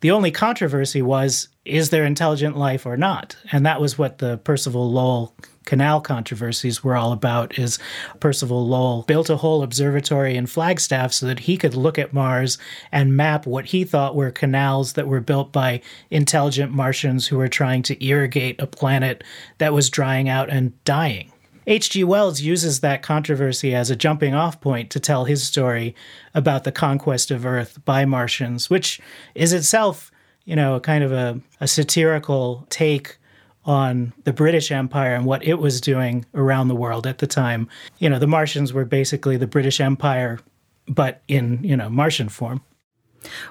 The 0.00 0.10
only 0.10 0.32
controversy 0.32 1.02
was 1.02 1.46
is 1.64 1.90
there 1.90 2.04
intelligent 2.04 2.56
life 2.56 2.84
or 2.84 2.96
not? 2.96 3.36
And 3.52 3.64
that 3.64 3.80
was 3.80 3.96
what 3.96 4.18
the 4.18 4.38
Percival 4.38 4.90
Lowell 4.90 5.36
canal 5.66 6.00
controversies 6.00 6.82
were 6.82 6.96
all 6.96 7.12
about 7.12 7.60
is 7.60 7.78
Percival 8.18 8.66
Lowell 8.66 9.02
built 9.02 9.30
a 9.30 9.36
whole 9.36 9.62
observatory 9.62 10.36
in 10.36 10.46
Flagstaff 10.46 11.12
so 11.12 11.26
that 11.26 11.38
he 11.38 11.56
could 11.56 11.76
look 11.76 11.96
at 11.96 12.12
Mars 12.12 12.58
and 12.90 13.16
map 13.16 13.46
what 13.46 13.66
he 13.66 13.84
thought 13.84 14.16
were 14.16 14.32
canals 14.32 14.94
that 14.94 15.06
were 15.06 15.20
built 15.20 15.52
by 15.52 15.80
intelligent 16.10 16.72
Martians 16.72 17.28
who 17.28 17.36
were 17.36 17.46
trying 17.46 17.84
to 17.84 18.04
irrigate 18.04 18.60
a 18.60 18.66
planet 18.66 19.22
that 19.58 19.72
was 19.72 19.88
drying 19.88 20.28
out 20.28 20.50
and 20.50 20.72
dying. 20.82 21.30
H.G. 21.66 22.04
Wells 22.04 22.40
uses 22.40 22.80
that 22.80 23.02
controversy 23.02 23.74
as 23.74 23.90
a 23.90 23.96
jumping 23.96 24.34
off 24.34 24.60
point 24.60 24.90
to 24.90 25.00
tell 25.00 25.24
his 25.24 25.42
story 25.42 25.94
about 26.34 26.64
the 26.64 26.72
conquest 26.72 27.30
of 27.30 27.46
Earth 27.46 27.84
by 27.84 28.04
Martians, 28.04 28.68
which 28.68 29.00
is 29.34 29.52
itself, 29.52 30.10
you 30.44 30.56
know, 30.56 30.74
a 30.74 30.80
kind 30.80 31.02
of 31.02 31.12
a, 31.12 31.40
a 31.60 31.66
satirical 31.66 32.66
take 32.70 33.18
on 33.64 34.12
the 34.24 34.32
British 34.32 34.70
Empire 34.70 35.14
and 35.14 35.24
what 35.24 35.42
it 35.42 35.54
was 35.54 35.80
doing 35.80 36.26
around 36.34 36.68
the 36.68 36.74
world 36.74 37.06
at 37.06 37.18
the 37.18 37.26
time. 37.26 37.68
You 37.98 38.10
know, 38.10 38.18
the 38.18 38.26
Martians 38.26 38.72
were 38.72 38.84
basically 38.84 39.36
the 39.36 39.46
British 39.46 39.80
Empire, 39.80 40.38
but 40.86 41.22
in, 41.28 41.64
you 41.64 41.76
know, 41.76 41.88
Martian 41.88 42.28
form. 42.28 42.62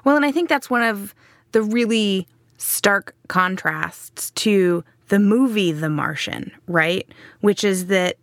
Well, 0.04 0.16
and 0.16 0.26
I 0.26 0.32
think 0.32 0.50
that's 0.50 0.70
one 0.70 0.84
of 0.84 1.16
the 1.52 1.64
really 1.64 2.28
stark 2.58 3.16
contrasts 3.28 4.30
to 4.32 4.84
the 5.14 5.20
movie 5.20 5.72
The 5.72 5.92
Martian, 5.92 6.52
right? 6.66 7.08
Which 7.42 7.64
is 7.64 7.86
that 7.86 8.18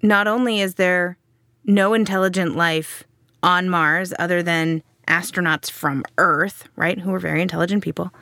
not 0.00 0.28
only 0.28 0.60
is 0.60 0.76
there 0.76 1.18
no 1.64 1.92
intelligent 1.92 2.54
life 2.54 3.02
on 3.42 3.68
Mars 3.68 4.14
other 4.20 4.44
than 4.44 4.84
astronauts 5.08 5.68
from 5.68 6.04
Earth, 6.18 6.68
right, 6.76 7.00
who 7.00 7.12
are 7.12 7.18
very 7.18 7.42
intelligent 7.42 7.82
people, 7.82 8.14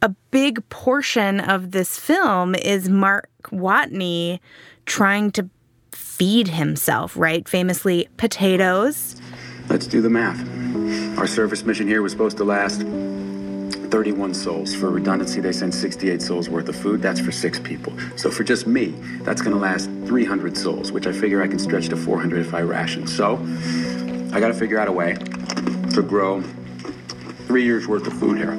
a 0.00 0.08
big 0.30 0.66
portion 0.70 1.40
of 1.40 1.72
this 1.72 1.98
film 1.98 2.54
is 2.54 2.88
Mark 2.88 3.28
Watney 3.50 4.40
trying 4.86 5.30
to 5.32 5.50
feed 5.92 6.48
himself, 6.48 7.18
right? 7.18 7.46
Famously, 7.46 8.08
potatoes. 8.16 9.20
Let's 9.68 9.86
do 9.86 10.00
the 10.00 10.08
math. 10.08 10.40
Our 11.18 11.26
service 11.26 11.64
mission 11.64 11.86
here 11.86 12.00
was 12.00 12.12
supposed 12.12 12.38
to 12.38 12.44
last 12.44 12.82
31 13.90 14.34
sols. 14.34 14.74
For 14.74 14.90
redundancy, 14.90 15.40
they 15.40 15.52
sent 15.52 15.74
68 15.74 16.20
sols 16.20 16.48
worth 16.48 16.68
of 16.68 16.76
food. 16.76 17.02
That's 17.02 17.20
for 17.20 17.32
six 17.32 17.58
people. 17.58 17.92
So 18.16 18.30
for 18.30 18.44
just 18.44 18.66
me, 18.66 18.88
that's 19.22 19.40
going 19.40 19.54
to 19.54 19.60
last 19.60 19.86
300 20.06 20.56
sols, 20.56 20.92
which 20.92 21.06
I 21.06 21.12
figure 21.12 21.42
I 21.42 21.48
can 21.48 21.58
stretch 21.58 21.88
to 21.88 21.96
400 21.96 22.40
if 22.40 22.54
I 22.54 22.60
ration. 22.60 23.06
So 23.06 23.36
I 24.32 24.40
got 24.40 24.48
to 24.48 24.54
figure 24.54 24.78
out 24.78 24.88
a 24.88 24.92
way 24.92 25.14
to 25.14 26.02
grow 26.02 26.42
three 27.46 27.64
years 27.64 27.88
worth 27.88 28.06
of 28.06 28.12
food 28.12 28.36
here 28.36 28.52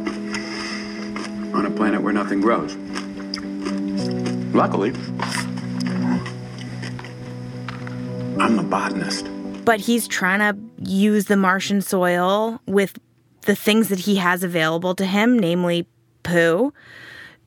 on 1.54 1.66
a 1.66 1.72
planet 1.72 2.02
where 2.02 2.14
nothing 2.14 2.42
grows. 2.42 2.76
Luckily, 4.54 4.94
I'm 8.40 8.58
a 8.58 8.64
botanist. 8.64 9.28
But 9.64 9.80
he's 9.80 10.08
trying 10.08 10.40
to 10.40 10.60
use 10.90 11.26
the 11.26 11.38
Martian 11.38 11.82
soil 11.82 12.60
with 12.66 12.98
the 13.50 13.56
things 13.56 13.90
that 13.90 14.02
he 14.02 14.18
has 14.18 14.44
available 14.44 14.94
to 14.94 15.04
him, 15.04 15.40
namely 15.40 15.88
poo, 16.22 16.72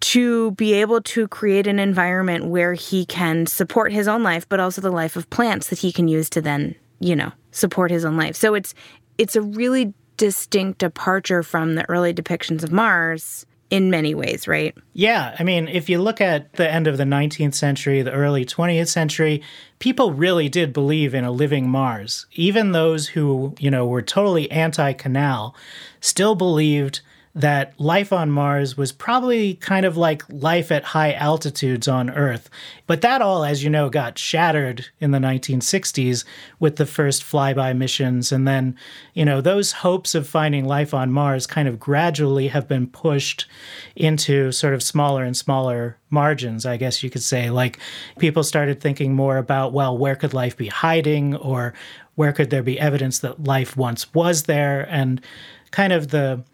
to 0.01 0.51
be 0.53 0.73
able 0.73 1.01
to 1.01 1.29
create 1.29 1.69
an 1.69 1.79
environment 1.79 2.47
where 2.47 2.75
he 2.75 3.07
can 3.07 3.47
support 3.47 3.93
his 3.93 4.09
own 4.09 4.25
life, 4.25 4.49
but 4.49 4.59
also 4.59 4.81
the 4.81 4.91
life 4.91 5.15
of 5.15 5.31
plants 5.31 5.69
that 5.69 5.79
he 5.79 5.93
can 5.93 6.09
use 6.09 6.29
to 6.29 6.41
then, 6.41 6.75
you 6.99 7.15
know, 7.15 7.31
support 7.53 7.93
his 7.93 8.05
own 8.05 8.17
life. 8.17 8.35
So 8.35 8.55
it's 8.55 8.75
it's 9.17 9.37
a 9.37 9.43
really 9.43 9.95
distinct 10.17 10.81
departure 10.81 11.45
from 11.45 11.77
the 11.77 11.89
early 11.89 12.13
depictions 12.13 12.65
of 12.65 12.73
Mars 12.73 13.47
in 13.73 13.89
many 13.89 14.15
ways, 14.15 14.47
right? 14.47 14.77
Yeah. 14.93 15.35
I 15.39 15.45
mean, 15.45 15.67
if 15.67 15.89
you 15.89 15.99
look 15.99 16.21
at 16.21 16.53
the 16.53 16.71
end 16.71 16.87
of 16.87 16.99
the 16.99 17.05
19th 17.05 17.55
century, 17.55 18.03
the 18.03 18.13
early 18.13 18.45
20th 18.45 18.89
century, 18.89 19.41
people 19.79 20.13
really 20.13 20.51
did 20.51 20.75
believe 20.75 21.15
in 21.15 21.25
a 21.25 21.31
living 21.31 21.71
Mars. 21.71 22.27
Even 22.35 22.73
those 22.73 23.09
who, 23.09 23.55
you 23.59 23.71
know, 23.71 23.87
were 23.87 24.03
totally 24.03 24.51
anti 24.51 24.93
canal 24.93 25.57
still 26.03 26.35
believed 26.35 27.01
that 27.35 27.73
life 27.81 28.13
on 28.13 28.31
Mars 28.31 28.77
was 28.77 28.93
probably 28.93 29.55
kind 29.55 29.87
of 29.87 29.97
like 29.97 30.23
life 30.29 30.71
at 30.71 30.85
high 30.85 31.15
altitudes 31.15 31.89
on 31.89 32.11
Earth. 32.11 32.51
But 32.87 33.01
that 33.01 33.23
all, 33.23 33.43
as 33.43 33.65
you 33.65 33.71
know, 33.71 33.89
got 33.89 34.19
shattered 34.19 34.87
in 35.01 35.13
the 35.13 35.19
1960s 35.19 36.25
with 36.61 36.77
the 36.77 36.85
first 36.85 37.23
flyby 37.23 37.75
missions. 37.75 38.33
And 38.33 38.47
then, 38.47 38.77
you 39.15 39.25
know, 39.25 39.41
those 39.41 39.73
hopes 39.73 40.15
of 40.15 40.29
finding 40.29 40.67
life 40.67 40.93
on 40.93 41.11
Mars 41.11 41.47
kind 41.47 41.69
of 41.69 41.81
gradually 41.81 42.49
have 42.49 42.69
been 42.69 42.87
pushed 42.87 43.47
into 43.97 44.53
sort 44.53 44.75
of 44.75 44.83
smaller 44.83 45.25
and 45.25 45.37
smaller 45.37 45.97
margins, 46.11 46.67
I 46.67 46.77
guess 46.77 47.03
you 47.03 47.09
could 47.09 47.23
say. 47.23 47.49
Like 47.49 47.79
people 48.19 48.43
started 48.43 48.83
thinking 48.83 49.15
more 49.15 49.39
about, 49.39 49.73
well, 49.73 49.97
where 49.97 50.17
could 50.17 50.35
life 50.35 50.59
be 50.59 50.69
hiding? 50.69 51.35
Or 51.37 51.73
where 52.15 52.35
could 52.35 52.51
there 52.51 52.63
be 52.63 52.79
evidence 52.79 53.21
that 53.21 53.45
life 53.45 53.75
once 53.75 54.13
was 54.13 54.43
there? 54.43 54.87
And 54.91 55.23
kind 55.71 55.95
of 55.95 56.09
the 56.09 56.45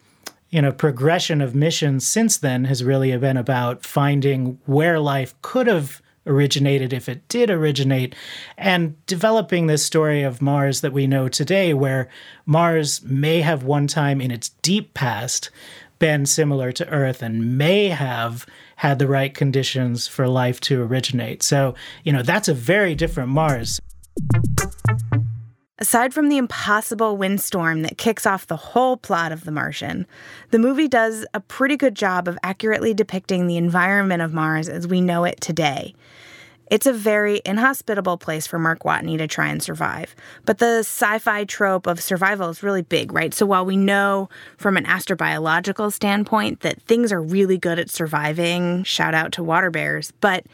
you 0.49 0.61
know 0.61 0.71
progression 0.71 1.41
of 1.41 1.55
missions 1.55 2.05
since 2.05 2.37
then 2.37 2.65
has 2.65 2.83
really 2.83 3.15
been 3.17 3.37
about 3.37 3.85
finding 3.85 4.59
where 4.65 4.99
life 4.99 5.33
could 5.41 5.67
have 5.67 6.01
originated 6.25 6.93
if 6.93 7.09
it 7.09 7.27
did 7.27 7.49
originate 7.49 8.13
and 8.57 9.03
developing 9.07 9.67
this 9.67 9.85
story 9.85 10.21
of 10.21 10.41
Mars 10.41 10.81
that 10.81 10.93
we 10.93 11.07
know 11.07 11.27
today 11.27 11.73
where 11.73 12.07
Mars 12.45 13.01
may 13.03 13.41
have 13.41 13.63
one 13.63 13.87
time 13.87 14.21
in 14.21 14.29
its 14.31 14.49
deep 14.61 14.93
past 14.93 15.49
been 15.97 16.25
similar 16.25 16.71
to 16.71 16.87
Earth 16.87 17.21
and 17.21 17.57
may 17.57 17.87
have 17.89 18.45
had 18.77 18.99
the 18.99 19.07
right 19.07 19.33
conditions 19.33 20.07
for 20.07 20.27
life 20.27 20.61
to 20.61 20.81
originate. 20.81 21.43
So, 21.43 21.75
you 22.03 22.13
know, 22.13 22.23
that's 22.23 22.47
a 22.47 22.53
very 22.53 22.95
different 22.95 23.29
Mars. 23.29 23.79
Aside 25.81 26.13
from 26.13 26.27
the 26.27 26.37
impossible 26.37 27.15
windstorm 27.15 27.83
that 27.83 27.97
kicks 27.97 28.25
off 28.25 28.45
the 28.45 28.57
whole 28.57 28.97
plot 28.97 29.31
of 29.31 29.45
The 29.45 29.51
Martian, 29.51 30.05
the 30.51 30.59
movie 30.59 30.89
does 30.89 31.25
a 31.33 31.39
pretty 31.39 31.77
good 31.77 31.95
job 31.95 32.27
of 32.27 32.37
accurately 32.43 32.93
depicting 32.93 33.47
the 33.47 33.55
environment 33.55 34.21
of 34.21 34.33
Mars 34.33 34.67
as 34.67 34.87
we 34.87 34.99
know 34.99 35.23
it 35.23 35.39
today. 35.39 35.95
It's 36.69 36.85
a 36.85 36.93
very 36.93 37.41
inhospitable 37.45 38.17
place 38.17 38.45
for 38.45 38.59
Mark 38.59 38.83
Watney 38.83 39.17
to 39.17 39.25
try 39.25 39.47
and 39.47 39.63
survive. 39.63 40.15
But 40.45 40.59
the 40.59 40.79
sci 40.79 41.17
fi 41.17 41.45
trope 41.45 41.87
of 41.87 42.01
survival 42.01 42.49
is 42.49 42.61
really 42.61 42.83
big, 42.83 43.13
right? 43.13 43.33
So 43.33 43.45
while 43.45 43.65
we 43.65 43.77
know 43.77 44.29
from 44.57 44.75
an 44.75 44.83
astrobiological 44.83 45.93
standpoint 45.93 46.59
that 46.59 46.81
things 46.81 47.13
are 47.13 47.21
really 47.21 47.57
good 47.57 47.79
at 47.79 47.89
surviving, 47.89 48.83
shout 48.83 49.15
out 49.15 49.31
to 49.31 49.43
water 49.43 49.71
bears, 49.71 50.11
but 50.19 50.45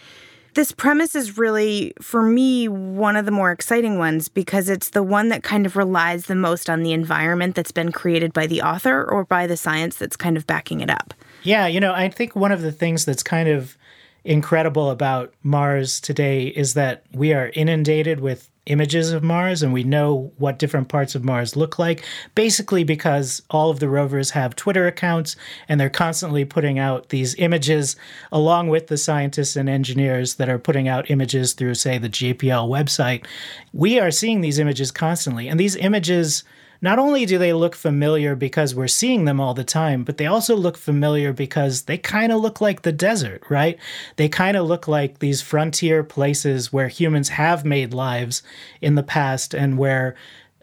this 0.55 0.71
premise 0.71 1.15
is 1.15 1.37
really, 1.37 1.93
for 2.01 2.21
me, 2.21 2.67
one 2.67 3.15
of 3.15 3.25
the 3.25 3.31
more 3.31 3.51
exciting 3.51 3.97
ones 3.97 4.29
because 4.29 4.69
it's 4.69 4.89
the 4.89 5.03
one 5.03 5.29
that 5.29 5.43
kind 5.43 5.65
of 5.65 5.75
relies 5.75 6.25
the 6.25 6.35
most 6.35 6.69
on 6.69 6.81
the 6.81 6.93
environment 6.93 7.55
that's 7.55 7.71
been 7.71 7.91
created 7.91 8.33
by 8.33 8.47
the 8.47 8.61
author 8.61 9.03
or 9.03 9.25
by 9.25 9.45
the 9.45 9.57
science 9.57 9.97
that's 9.97 10.15
kind 10.15 10.37
of 10.37 10.47
backing 10.47 10.81
it 10.81 10.89
up. 10.89 11.13
Yeah, 11.43 11.67
you 11.67 11.79
know, 11.79 11.93
I 11.93 12.09
think 12.09 12.35
one 12.35 12.51
of 12.51 12.61
the 12.61 12.71
things 12.71 13.05
that's 13.05 13.21
kind 13.21 13.47
of 13.47 13.77
incredible 14.25 14.89
about 14.89 15.33
Mars 15.43 16.01
today 16.01 16.47
is 16.47 16.73
that 16.73 17.03
we 17.13 17.31
are 17.31 17.51
inundated 17.53 18.19
with 18.19 18.49
images 18.65 19.11
of 19.11 19.23
Mars 19.23 19.61
and 19.61 19.71
we 19.71 19.83
know 19.83 20.31
what 20.37 20.57
different 20.57 20.89
parts 20.89 21.13
of 21.13 21.23
Mars 21.23 21.55
look 21.55 21.77
like, 21.77 22.03
basically 22.33 22.83
because 22.83 23.43
all 23.51 23.69
of 23.69 23.79
the 23.79 23.87
rovers 23.87 24.31
have 24.31 24.55
Twitter 24.55 24.87
accounts 24.87 25.35
and 25.69 25.79
they're 25.79 25.89
constantly 25.89 26.43
putting 26.43 26.79
out 26.79 27.09
these 27.09 27.35
images 27.35 27.95
along 28.31 28.69
with 28.69 28.87
the 28.87 28.97
scientists 28.97 29.55
and 29.55 29.69
engineers 29.69 30.35
that 30.35 30.49
are 30.49 30.57
putting 30.57 30.87
out 30.87 31.11
images 31.11 31.53
through, 31.53 31.75
say, 31.75 31.99
the 31.99 32.09
JPL 32.09 32.67
website. 32.67 33.25
We 33.71 33.99
are 33.99 34.11
seeing 34.11 34.41
these 34.41 34.57
images 34.57 34.91
constantly, 34.91 35.47
and 35.47 35.59
these 35.59 35.75
images 35.75 36.43
not 36.81 36.99
only 36.99 37.25
do 37.25 37.37
they 37.37 37.53
look 37.53 37.75
familiar 37.75 38.35
because 38.35 38.75
we're 38.75 38.87
seeing 38.87 39.25
them 39.25 39.39
all 39.39 39.53
the 39.53 39.63
time, 39.63 40.03
but 40.03 40.17
they 40.17 40.25
also 40.25 40.55
look 40.55 40.77
familiar 40.77 41.33
because 41.33 41.83
they 41.83 41.97
kind 41.97 42.31
of 42.31 42.41
look 42.41 42.61
like 42.61 42.81
the 42.81 42.91
desert, 42.91 43.43
right? 43.49 43.77
They 44.17 44.29
kind 44.29 44.57
of 44.57 44.65
look 44.65 44.87
like 44.87 45.19
these 45.19 45.41
frontier 45.41 46.03
places 46.03 46.71
where 46.71 46.87
humans 46.87 47.29
have 47.29 47.65
made 47.65 47.93
lives 47.93 48.43
in 48.81 48.95
the 48.95 49.03
past 49.03 49.53
and 49.53 49.77
where 49.77 50.15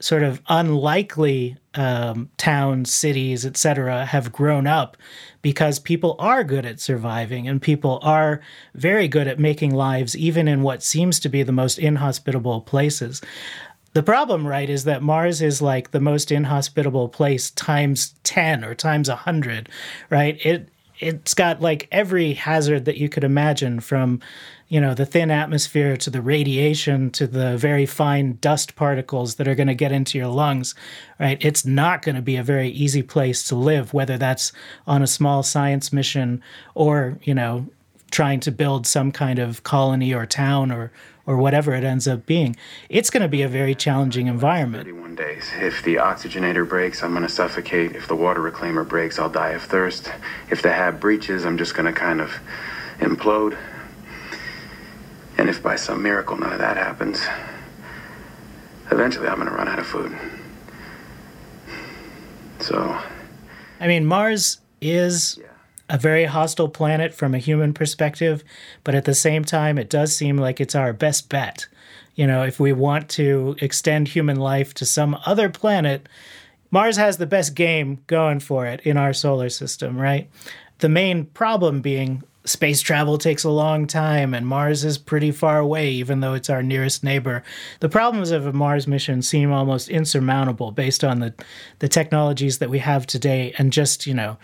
sort 0.03 0.23
of 0.23 0.43
unlikely 0.49 1.57
um, 1.75 2.29
towns, 2.37 2.93
cities, 2.93 3.47
etc., 3.47 4.05
have 4.05 4.33
grown 4.33 4.67
up 4.67 4.97
because 5.41 5.79
people 5.79 6.17
are 6.19 6.45
good 6.45 6.67
at 6.67 6.81
surviving 6.81 7.49
and 7.49 7.63
people 7.63 7.99
are 8.03 8.41
very 8.75 9.09
good 9.09 9.29
at 9.29 9.39
making 9.39 9.73
lives 9.73 10.17
even 10.17 10.49
in 10.49 10.63
what 10.63 10.83
seems 10.83 11.21
to 11.21 11.29
be 11.29 11.43
the 11.43 11.53
most 11.53 11.79
inhospitable 11.79 12.61
places. 12.63 13.23
The 13.95 14.03
problem, 14.03 14.47
right, 14.47 14.71
is 14.71 14.85
that 14.85 15.03
Mars 15.03 15.43
is 15.43 15.61
like 15.61 15.91
the 15.91 16.01
most 16.01 16.33
inhospitable 16.33 17.11
place 17.11 17.51
times 17.51 18.15
10 18.25 18.65
or 18.65 18.75
times 18.75 19.09
100, 19.09 19.69
right? 20.09 20.39
It 20.45 20.69
it's 21.03 21.35
got 21.35 21.61
like 21.61 21.89
every 21.91 22.35
hazard 22.35 22.85
that 22.85 22.97
you 22.97 23.09
could 23.09 23.25
imagine 23.25 23.81
from 23.81 24.21
you 24.69 24.81
know 24.81 24.95
the 24.95 25.05
thin 25.05 25.31
atmosphere 25.31 25.97
to 25.97 26.11
the 26.11 26.23
radiation 26.23 27.11
to 27.11 27.27
the 27.27 27.57
very 27.59 27.87
fine 27.87 28.39
dust 28.41 28.77
particles 28.77 29.35
that 29.35 29.49
are 29.49 29.55
going 29.55 29.67
to 29.67 29.75
get 29.75 29.91
into 29.91 30.17
your 30.17 30.29
lungs 30.29 30.75
right 31.19 31.45
it's 31.45 31.67
not 31.67 32.03
going 32.03 32.15
to 32.15 32.23
be 32.23 32.37
a 32.37 32.43
very 32.43 32.69
easy 32.69 33.03
place 33.03 33.43
to 33.43 33.57
live 33.57 33.93
whether 33.93 34.17
that's 34.17 34.53
on 34.87 35.03
a 35.03 35.07
small 35.07 35.43
science 35.43 35.93
mission 35.93 36.41
or 36.75 37.19
you 37.23 37.35
know 37.35 37.67
trying 38.13 38.39
to 38.39 38.53
build 38.53 38.87
some 38.87 39.11
kind 39.11 39.39
of 39.39 39.63
colony 39.65 40.15
or 40.15 40.25
town 40.25 40.71
or 40.71 40.93
or 41.27 41.37
whatever 41.37 41.75
it 41.75 41.85
ends 41.85 42.09
up 42.09 42.27
being, 42.27 42.57
it's 42.89 43.11
going 43.11 43.23
to 43.23 43.29
be 43.29 43.43
a 43.43 43.49
very 43.49 43.75
challenging 43.75 44.27
environment. 44.27 44.85
31 44.85 45.15
days. 45.15 45.51
If 45.57 45.83
the 45.83 45.97
oxygenator 45.97 46.69
breaks, 46.69 47.03
I'm 47.03 47.13
going 47.13 47.23
to 47.23 47.29
suffocate. 47.29 47.95
If 47.95 48.09
the 48.09 48.17
water 48.17 48.41
reclaimer 48.41 48.87
breaks, 48.87 49.19
I'll 49.19 49.31
die 49.31 49.51
of 49.51 49.63
thirst. 49.63 50.11
If 50.51 50.63
the 50.63 50.73
hab 50.73 51.01
breaches, 51.01 51.45
I'm 51.45 51.59
just 51.59 51.75
going 51.75 51.87
to 51.87 51.99
kind 51.99 52.21
of 52.21 52.41
implode. 52.99 53.57
And 55.39 55.49
if 55.49 55.63
by 55.63 55.77
some 55.77 56.03
miracle 56.03 56.37
none 56.37 56.53
of 56.53 56.59
that 56.59 56.77
happens, 56.77 57.21
eventually 58.91 59.29
I'm 59.29 59.37
going 59.37 59.49
to 59.49 59.55
run 59.55 59.69
out 59.69 59.79
of 59.79 59.87
food. 59.87 60.17
So. 62.61 62.99
I 63.81 63.89
mean, 63.89 64.07
Mars 64.07 64.61
is 64.81 65.41
a 65.89 65.99
very 65.99 66.25
hostile 66.25 66.69
planet 66.69 67.15
from 67.15 67.35
a 67.35 67.39
human 67.39 67.75
perspective, 67.75 68.43
but 68.85 68.95
at 68.95 69.05
the 69.05 69.15
same 69.15 69.45
time, 69.45 69.79
it 69.79 69.91
does 69.91 70.15
seem 70.15 70.37
like 70.39 70.61
it's 70.61 70.75
our 70.75 70.93
best 70.93 71.29
bet. 71.29 71.67
You 72.15 72.27
know, 72.27 72.43
if 72.43 72.61
we 72.61 72.73
want 72.73 73.09
to 73.11 73.57
extend 73.61 74.09
human 74.09 74.37
life 74.37 74.75
to 74.75 74.87
some 74.87 75.19
other 75.25 75.49
planet, 75.49 76.09
Mars 76.71 76.97
has 76.97 77.17
the 77.17 77.27
best 77.27 77.55
game 77.55 78.03
going 78.07 78.41
for 78.41 78.67
it 78.67 78.81
in 78.81 78.97
our 78.97 79.13
solar 79.13 79.49
system, 79.49 79.99
right? 79.99 80.29
The 80.79 80.89
main 80.89 81.27
problem 81.27 81.81
being 81.81 82.23
space 82.45 82.81
travel 82.81 83.19
takes 83.19 83.45
a 83.45 83.51
long 83.51 83.87
time 83.87 84.35
and 84.35 84.47
Mars 84.47 84.85
is 84.85 84.99
pretty 84.99 85.31
far 85.31 85.59
away, 85.59 85.91
even 85.91 86.21
though 86.21 86.35
it's 86.35 86.51
our 86.51 86.63
nearest 86.63 87.05
neighbor. 87.05 87.43
The 87.81 87.89
problems 87.89 88.31
of 88.31 88.47
a 88.47 88.53
Mars 88.53 88.89
mission 88.89 89.23
seem 89.23 89.53
almost 89.53 89.89
insurmountable 89.89 90.73
based 90.73 91.05
on 91.05 91.21
the, 91.21 91.35
the 91.79 91.89
technologies 91.89 92.59
that 92.59 92.71
we 92.71 92.81
have 92.81 93.07
today 93.07 93.55
and 93.59 93.73
just, 93.73 94.07
you 94.07 94.15
know, 94.15 94.39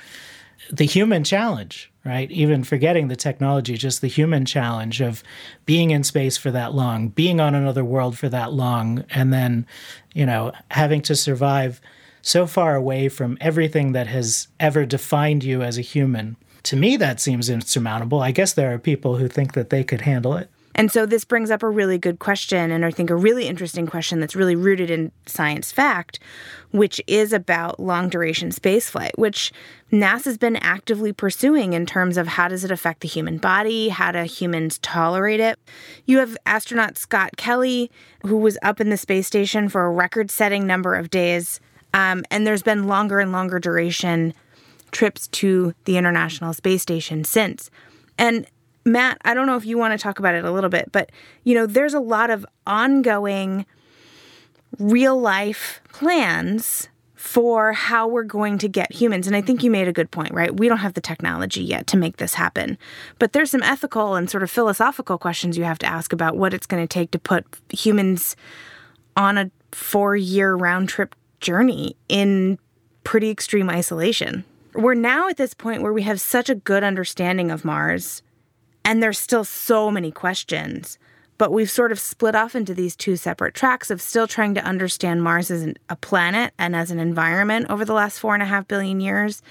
the 0.71 0.85
human 0.85 1.25
challenge, 1.25 1.91
right? 2.05 2.31
Even 2.31 2.65
forgetting 2.65 3.09
the 3.09 3.17
technology, 3.17 3.77
just 3.77 4.01
the 4.01 4.09
human 4.09 4.45
challenge 4.45 5.01
of 5.01 5.23
being 5.67 5.91
in 5.91 6.05
space 6.05 6.37
for 6.37 6.51
that 6.51 6.75
long, 6.75 7.09
being 7.09 7.41
on 7.41 7.55
another 7.55 7.85
world 7.85 8.19
for 8.19 8.29
that 8.29 8.53
long, 8.53 9.05
and 9.11 9.33
then, 9.33 9.67
you 10.15 10.27
know, 10.27 10.53
having 10.71 11.01
to 11.03 11.15
survive 11.15 11.81
so 12.23 12.47
far 12.47 12.75
away 12.75 13.09
from 13.09 13.39
everything 13.41 13.93
that 13.93 14.07
has 14.07 14.49
ever 14.61 14.85
defined 14.85 15.45
you 15.45 15.63
as 15.63 15.79
a 15.79 15.83
human. 15.83 16.37
To 16.65 16.77
me, 16.77 16.97
that 16.97 17.21
seems 17.21 17.49
insurmountable. 17.49 18.21
I 18.21 18.33
guess 18.33 18.53
there 18.53 18.73
are 18.75 18.79
people 18.79 19.17
who 19.17 19.29
think 19.29 19.55
that 19.55 19.71
they 19.71 19.85
could 19.85 20.03
handle 20.03 20.37
it. 20.37 20.51
And 20.79 20.93
so 20.93 21.07
this 21.07 21.25
brings 21.25 21.51
up 21.51 21.65
a 21.65 21.69
really 21.69 21.99
good 21.99 22.21
question, 22.21 22.71
and 22.71 22.85
I 22.85 22.93
think 22.93 23.11
a 23.11 23.17
really 23.17 23.49
interesting 23.49 23.89
question 23.89 24.21
that's 24.21 24.37
really 24.37 24.55
rooted 24.55 24.91
in 24.91 25.11
science 25.27 25.73
fact, 25.73 26.21
which 26.71 27.01
is 27.09 27.33
about 27.33 27.81
long 27.81 28.09
duration 28.09 28.51
spaceflight, 28.51 29.19
which 29.19 29.53
NASA's 29.91 30.39
been 30.39 30.55
actively 30.55 31.13
pursuing 31.13 31.73
in 31.73 31.85
terms 31.85 32.17
of 32.17 32.29
how 32.29 32.47
does 32.47 32.63
it 32.63 32.71
affect 32.71 33.01
the 33.01 33.09
human 33.09 33.39
body, 33.39 33.89
how 33.89 34.13
do 34.13 34.23
humans 34.23 34.79
tolerate 34.79 35.41
it. 35.41 35.59
You 36.07 36.19
have 36.19 36.37
astronaut 36.47 36.97
Scott 36.97 37.37
Kelly, 37.37 37.91
who 38.25 38.37
was 38.37 38.57
up 38.63 38.81
in 38.81 38.89
the 38.89 38.97
space 38.97 39.27
station 39.27 39.69
for 39.69 39.85
a 39.85 39.91
record 39.91 40.31
setting 40.31 40.65
number 40.65 40.95
of 40.95 41.11
days, 41.11 41.59
um, 41.93 42.25
and 42.31 42.47
there's 42.47 42.63
been 42.63 42.87
longer 42.87 43.19
and 43.19 43.33
longer 43.33 43.59
duration 43.59 44.33
trips 44.93 45.27
to 45.27 45.75
the 45.87 45.97
International 45.97 46.53
Space 46.53 46.83
Station 46.83 47.25
since. 47.25 47.69
And 48.17 48.47
Matt, 48.89 49.19
I 49.25 49.35
don't 49.35 49.47
know 49.47 49.57
if 49.57 49.67
you 49.67 49.79
want 49.79 49.93
to 49.93 50.03
talk 50.03 50.19
about 50.19 50.35
it 50.35 50.45
a 50.45 50.51
little 50.51 50.71
bit, 50.71 50.91
but 50.93 51.11
you 51.45 51.55
know, 51.55 51.67
there's 51.67 51.95
a 51.95 52.01
lot 52.01 52.31
of 52.31 52.47
ongoing 52.67 53.67
real 54.79 55.19
life 55.21 55.81
plans 55.93 56.89
for 57.15 57.73
how 57.73 58.07
we're 58.07 58.23
going 58.23 58.59
to 58.59 58.69
get 58.69 58.93
humans. 58.93 59.27
And 59.27 59.35
I 59.35 59.41
think 59.41 59.65
you 59.65 59.71
made 59.71 59.89
a 59.89 59.93
good 59.93 60.11
point, 60.11 60.33
right? 60.33 60.57
We 60.57 60.69
don't 60.69 60.79
have 60.79 60.95
the 60.95 61.01
technology 61.01 61.63
yet 61.63 61.87
to 61.89 61.97
make 61.97 62.19
this 62.19 62.35
happen. 62.35 62.79
But 63.19 63.33
there's 63.33 63.51
some 63.51 63.63
ethical 63.63 64.15
and 64.15 64.31
sort 64.31 64.45
of 64.45 64.51
philosophical 64.51 65.19
questions 65.19 65.59
you 65.59 65.65
have 65.65 65.81
to 65.81 65.87
ask 65.87 66.13
about 66.13 66.37
what 66.37 66.55
it's 66.55 66.67
going 66.67 66.83
to 66.83 66.87
take 66.87 67.11
to 67.11 67.19
put 67.19 67.45
humans 67.71 68.37
on 69.17 69.37
a 69.37 69.51
four 69.73 70.17
year 70.17 70.55
round 70.55 70.89
trip 70.89 71.17
journey 71.41 71.97
in 72.09 72.57
pretty 73.03 73.31
extreme 73.31 73.69
isolation. 73.69 74.45
We're 74.75 74.95
now 74.95 75.29
at 75.29 75.39
this 75.39 75.55
point 75.55 75.83
where 75.83 75.93
we 75.93 76.03
have 76.03 76.21
such 76.21 76.49
a 76.49 76.55
good 76.55 76.85
understanding 76.85 77.51
of 77.51 77.65
Mars 77.65 78.23
and 78.89 79.03
there's 79.03 79.19
still 79.19 79.45
so 79.45 79.91
many 79.91 80.11
questions. 80.11 80.99
But 81.37 81.53
we've 81.53 81.71
sort 81.71 81.93
of 81.93 82.01
split 82.01 82.35
off 82.35 82.57
into 82.57 82.73
these 82.73 82.97
two 82.97 83.17
separate 83.17 83.55
tracks 83.55 83.91
of 83.91 84.01
still 84.01 84.27
trying 84.27 84.55
to 84.55 84.65
understand 84.65 85.23
Mars 85.23 85.51
as 85.51 85.63
an, 85.63 85.77
a 85.91 85.95
planet 85.95 86.55
and 86.59 86.75
as 86.75 86.91
an 86.91 86.99
environment 86.99 87.67
over 87.69 87.85
the 87.85 87.93
last 87.93 88.19
four 88.19 88.33
and 88.33 88.43
a 88.43 88.47
half 88.47 88.67
billion 88.67 88.99
years. 88.99 89.43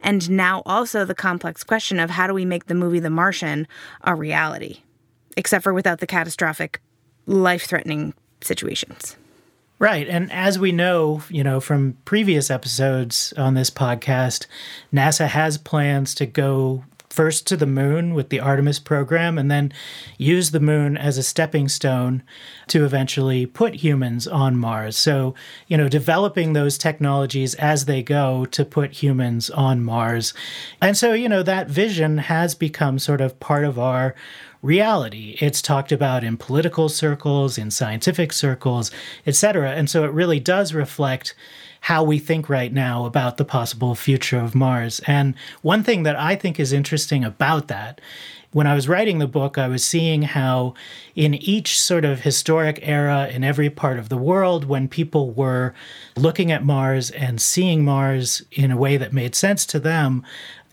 And 0.00 0.30
now 0.30 0.62
also 0.64 1.04
the 1.04 1.14
complex 1.14 1.64
question 1.64 1.98
of 1.98 2.08
how 2.08 2.28
do 2.28 2.34
we 2.34 2.44
make 2.44 2.66
the 2.66 2.74
movie 2.76 3.00
The 3.00 3.10
Martian 3.10 3.66
a 4.04 4.14
reality, 4.14 4.82
except 5.36 5.64
for 5.64 5.74
without 5.74 5.98
the 5.98 6.06
catastrophic, 6.06 6.80
life 7.26 7.64
threatening 7.64 8.14
situations. 8.40 9.16
Right. 9.80 10.08
And 10.08 10.30
as 10.30 10.56
we 10.56 10.70
know, 10.70 11.24
you 11.28 11.42
know, 11.42 11.58
from 11.58 11.98
previous 12.04 12.48
episodes 12.48 13.34
on 13.36 13.54
this 13.54 13.70
podcast, 13.70 14.46
NASA 14.92 15.26
has 15.26 15.58
plans 15.58 16.14
to 16.14 16.26
go 16.26 16.84
first 17.14 17.46
to 17.46 17.56
the 17.56 17.66
moon 17.66 18.12
with 18.12 18.28
the 18.28 18.40
Artemis 18.40 18.80
program 18.80 19.38
and 19.38 19.48
then 19.48 19.72
use 20.18 20.50
the 20.50 20.58
moon 20.58 20.96
as 20.96 21.16
a 21.16 21.22
stepping 21.22 21.68
stone 21.68 22.24
to 22.66 22.84
eventually 22.84 23.46
put 23.46 23.76
humans 23.76 24.26
on 24.26 24.56
Mars. 24.56 24.96
So, 24.96 25.34
you 25.68 25.76
know, 25.76 25.88
developing 25.88 26.52
those 26.52 26.76
technologies 26.76 27.54
as 27.54 27.84
they 27.84 28.02
go 28.02 28.44
to 28.46 28.64
put 28.64 28.92
humans 29.02 29.48
on 29.50 29.84
Mars. 29.84 30.34
And 30.82 30.96
so, 30.96 31.12
you 31.12 31.28
know, 31.28 31.44
that 31.44 31.70
vision 31.70 32.18
has 32.18 32.56
become 32.56 32.98
sort 32.98 33.20
of 33.20 33.38
part 33.38 33.64
of 33.64 33.78
our 33.78 34.16
reality. 34.60 35.36
It's 35.40 35.62
talked 35.62 35.92
about 35.92 36.24
in 36.24 36.36
political 36.36 36.88
circles, 36.88 37.58
in 37.58 37.70
scientific 37.70 38.32
circles, 38.32 38.90
etc. 39.24 39.70
And 39.72 39.88
so 39.88 40.04
it 40.04 40.10
really 40.10 40.40
does 40.40 40.74
reflect 40.74 41.36
how 41.84 42.02
we 42.02 42.18
think 42.18 42.48
right 42.48 42.72
now 42.72 43.04
about 43.04 43.36
the 43.36 43.44
possible 43.44 43.94
future 43.94 44.38
of 44.38 44.54
Mars. 44.54 45.02
And 45.06 45.34
one 45.60 45.82
thing 45.82 46.02
that 46.04 46.16
I 46.16 46.34
think 46.34 46.58
is 46.58 46.72
interesting 46.72 47.22
about 47.22 47.68
that 47.68 48.00
when 48.52 48.66
I 48.68 48.74
was 48.74 48.88
writing 48.88 49.18
the 49.18 49.26
book, 49.26 49.58
I 49.58 49.66
was 49.66 49.84
seeing 49.84 50.22
how, 50.22 50.74
in 51.16 51.34
each 51.34 51.78
sort 51.78 52.04
of 52.04 52.20
historic 52.20 52.78
era 52.82 53.28
in 53.28 53.42
every 53.42 53.68
part 53.68 53.98
of 53.98 54.08
the 54.08 54.16
world, 54.16 54.64
when 54.64 54.86
people 54.86 55.32
were 55.32 55.74
looking 56.16 56.52
at 56.52 56.64
Mars 56.64 57.10
and 57.10 57.40
seeing 57.40 57.84
Mars 57.84 58.42
in 58.52 58.70
a 58.70 58.76
way 58.76 58.96
that 58.96 59.12
made 59.12 59.34
sense 59.34 59.66
to 59.66 59.80
them, 59.80 60.22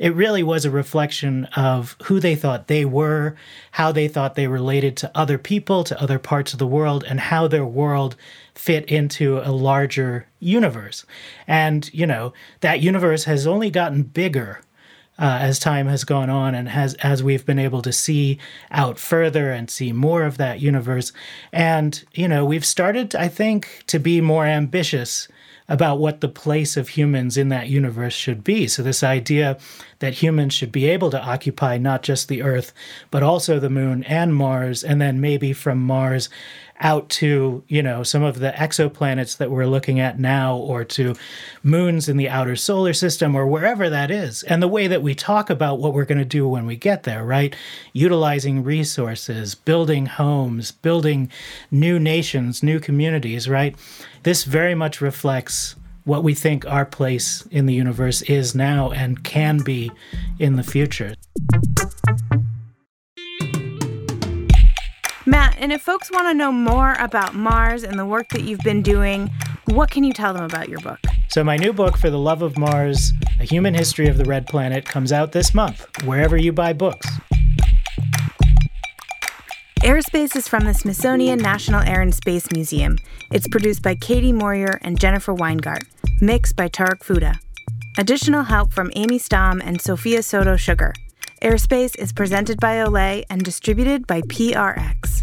it 0.02 0.16
really 0.16 0.42
was 0.42 0.66
a 0.66 0.72
reflection 0.72 1.46
of 1.56 1.96
who 2.06 2.20
they 2.20 2.34
thought 2.34 2.68
they 2.68 2.86
were, 2.86 3.36
how 3.70 3.92
they 3.92 4.08
thought 4.08 4.34
they 4.34 4.48
related 4.48 4.98
to 4.98 5.12
other 5.14 5.38
people, 5.38 5.84
to 5.84 6.02
other 6.02 6.18
parts 6.18 6.54
of 6.54 6.60
the 6.60 6.66
world, 6.66 7.04
and 7.08 7.20
how 7.20 7.48
their 7.48 7.64
world 7.64 8.16
fit 8.56 8.84
into 8.86 9.38
a 9.48 9.52
larger 9.52 10.26
universe. 10.40 11.06
And, 11.46 11.88
you 11.94 12.08
know, 12.08 12.34
that 12.62 12.82
universe 12.82 13.26
has 13.26 13.46
only 13.46 13.70
gotten 13.70 14.02
bigger 14.02 14.62
uh, 15.20 15.38
as 15.40 15.60
time 15.60 15.86
has 15.86 16.04
gone 16.04 16.32
on 16.32 16.56
and 16.56 16.70
has 16.70 16.96
as 16.96 17.22
we've 17.22 17.46
been 17.46 17.60
able 17.60 17.84
to 17.84 17.94
see 17.94 18.40
out 18.72 18.98
further 18.98 19.52
and 19.52 19.70
see 19.70 19.92
more 19.92 20.24
of 20.24 20.38
that 20.38 20.60
universe 20.60 21.12
and 21.52 22.06
you 22.14 22.28
know 22.28 22.46
we've 22.46 22.66
started 22.66 23.14
i 23.16 23.28
think 23.28 23.84
to 23.86 24.00
be 24.00 24.22
more 24.22 24.46
ambitious 24.46 25.28
about 25.72 26.00
what 26.00 26.20
the 26.20 26.28
place 26.28 26.76
of 26.76 26.90
humans 26.90 27.38
in 27.38 27.48
that 27.48 27.70
universe 27.70 28.14
should 28.14 28.44
be. 28.44 28.68
So 28.68 28.84
this 28.84 29.04
idea 29.04 29.58
that 30.00 30.16
humans 30.16 30.54
should 30.54 30.72
be 30.72 30.90
able 30.90 31.10
to 31.12 31.24
occupy 31.24 31.78
not 31.78 32.04
just 32.04 32.28
the 32.28 32.42
Earth, 32.42 32.74
but 33.10 33.24
also 33.24 33.58
the 33.58 33.70
moon 33.70 34.04
and 34.04 34.36
Mars, 34.36 34.84
and 34.84 35.00
then 35.00 35.22
maybe 35.22 35.54
from 35.54 35.80
Mars 35.80 36.28
out 36.82 37.08
to, 37.10 37.64
you 37.68 37.82
know, 37.82 38.04
some 38.04 38.24
of 38.24 38.40
the 38.40 38.52
exoplanets 38.52 39.38
that 39.38 39.52
we're 39.52 39.68
looking 39.68 40.00
at 40.00 40.20
now 40.20 40.56
or 40.58 40.84
to 40.84 41.16
moons 41.64 42.10
in 42.10 42.18
the 42.18 42.28
outer 42.28 42.56
solar 42.56 42.94
system 42.94 43.36
or 43.36 43.48
wherever 43.48 43.90
that 43.90 44.12
is. 44.12 44.44
And 44.44 44.62
the 44.62 44.68
way 44.68 44.88
that 44.88 45.04
we 45.04 45.16
talk 45.16 45.50
about 45.50 45.80
what 45.80 45.94
we're 45.94 46.06
going 46.06 46.18
to 46.18 46.26
do 46.26 46.48
when 46.48 46.66
we 46.66 46.76
get 46.76 47.04
there, 47.04 47.24
right? 47.24 47.56
Utilizing 47.94 48.64
resources, 48.64 49.56
building 49.56 50.08
homes, 50.08 50.72
building 50.72 51.32
new 51.70 52.00
nations, 52.00 52.64
new 52.64 52.80
communities, 52.80 53.48
right? 53.48 53.76
This 54.24 54.44
very 54.44 54.76
much 54.76 55.02
reflects 55.02 55.76
what 56.04 56.24
we 56.24 56.34
think 56.34 56.66
our 56.66 56.86
place 56.86 57.46
in 57.52 57.68
the 57.68 57.74
universe 57.76 58.24
is 58.24 58.56
now 58.56 58.90
and 58.92 59.24
can 59.24 59.60
be 59.60 59.92
in 60.40 60.56
the 60.56 60.64
future. 60.64 61.14
And 65.62 65.72
if 65.72 65.84
folks 65.84 66.10
want 66.10 66.28
to 66.28 66.34
know 66.34 66.52
more 66.52 66.96
about 66.96 67.36
Mars 67.36 67.84
and 67.84 68.00
the 68.00 68.06
work 68.06 68.30
that 68.30 68.42
you've 68.42 68.62
been 68.62 68.82
doing, 68.82 69.30
what 69.66 69.92
can 69.92 70.04
you 70.04 70.12
tell 70.12 70.34
them 70.34 70.44
about 70.44 70.70
your 70.70 70.80
book? 70.80 70.98
So, 71.28 71.44
my 71.44 71.56
new 71.56 71.72
book, 71.72 71.98
For 71.98 72.10
the 72.10 72.18
Love 72.18 72.42
of 72.42 72.58
Mars 72.58 73.14
A 73.40 73.44
Human 73.44 73.76
History 73.76 74.08
of 74.08 74.18
the 74.18 74.26
Red 74.26 74.48
Planet, 74.48 74.86
comes 74.86 75.12
out 75.12 75.34
this 75.34 75.54
month, 75.54 75.86
wherever 76.04 76.36
you 76.36 76.52
buy 76.52 76.74
books. 76.74 77.08
Airspace 79.82 80.36
is 80.36 80.48
from 80.48 80.66
the 80.66 80.74
Smithsonian 80.74 81.38
National 81.38 81.82
Air 81.82 82.02
and 82.02 82.14
Space 82.14 82.52
Museum. 82.52 82.98
It's 83.32 83.48
produced 83.48 83.84
by 83.84 83.94
Katie 83.94 84.34
Moyer 84.34 84.80
and 84.82 85.00
Jennifer 85.00 85.36
Weingart, 85.36 85.84
mixed 86.20 86.56
by 86.56 86.70
Tarek 86.70 87.04
Fouda. 87.04 87.36
Additional 88.00 88.46
help 88.46 88.74
from 88.74 88.92
Amy 88.96 89.20
Stamm 89.20 89.62
and 89.64 89.80
Sophia 89.80 90.24
Soto 90.24 90.56
Sugar. 90.56 90.92
Airspace 91.44 91.96
is 92.00 92.12
presented 92.12 92.60
by 92.60 92.78
Olay 92.78 93.26
and 93.30 93.44
distributed 93.44 94.08
by 94.08 94.22
PRX. 94.22 95.21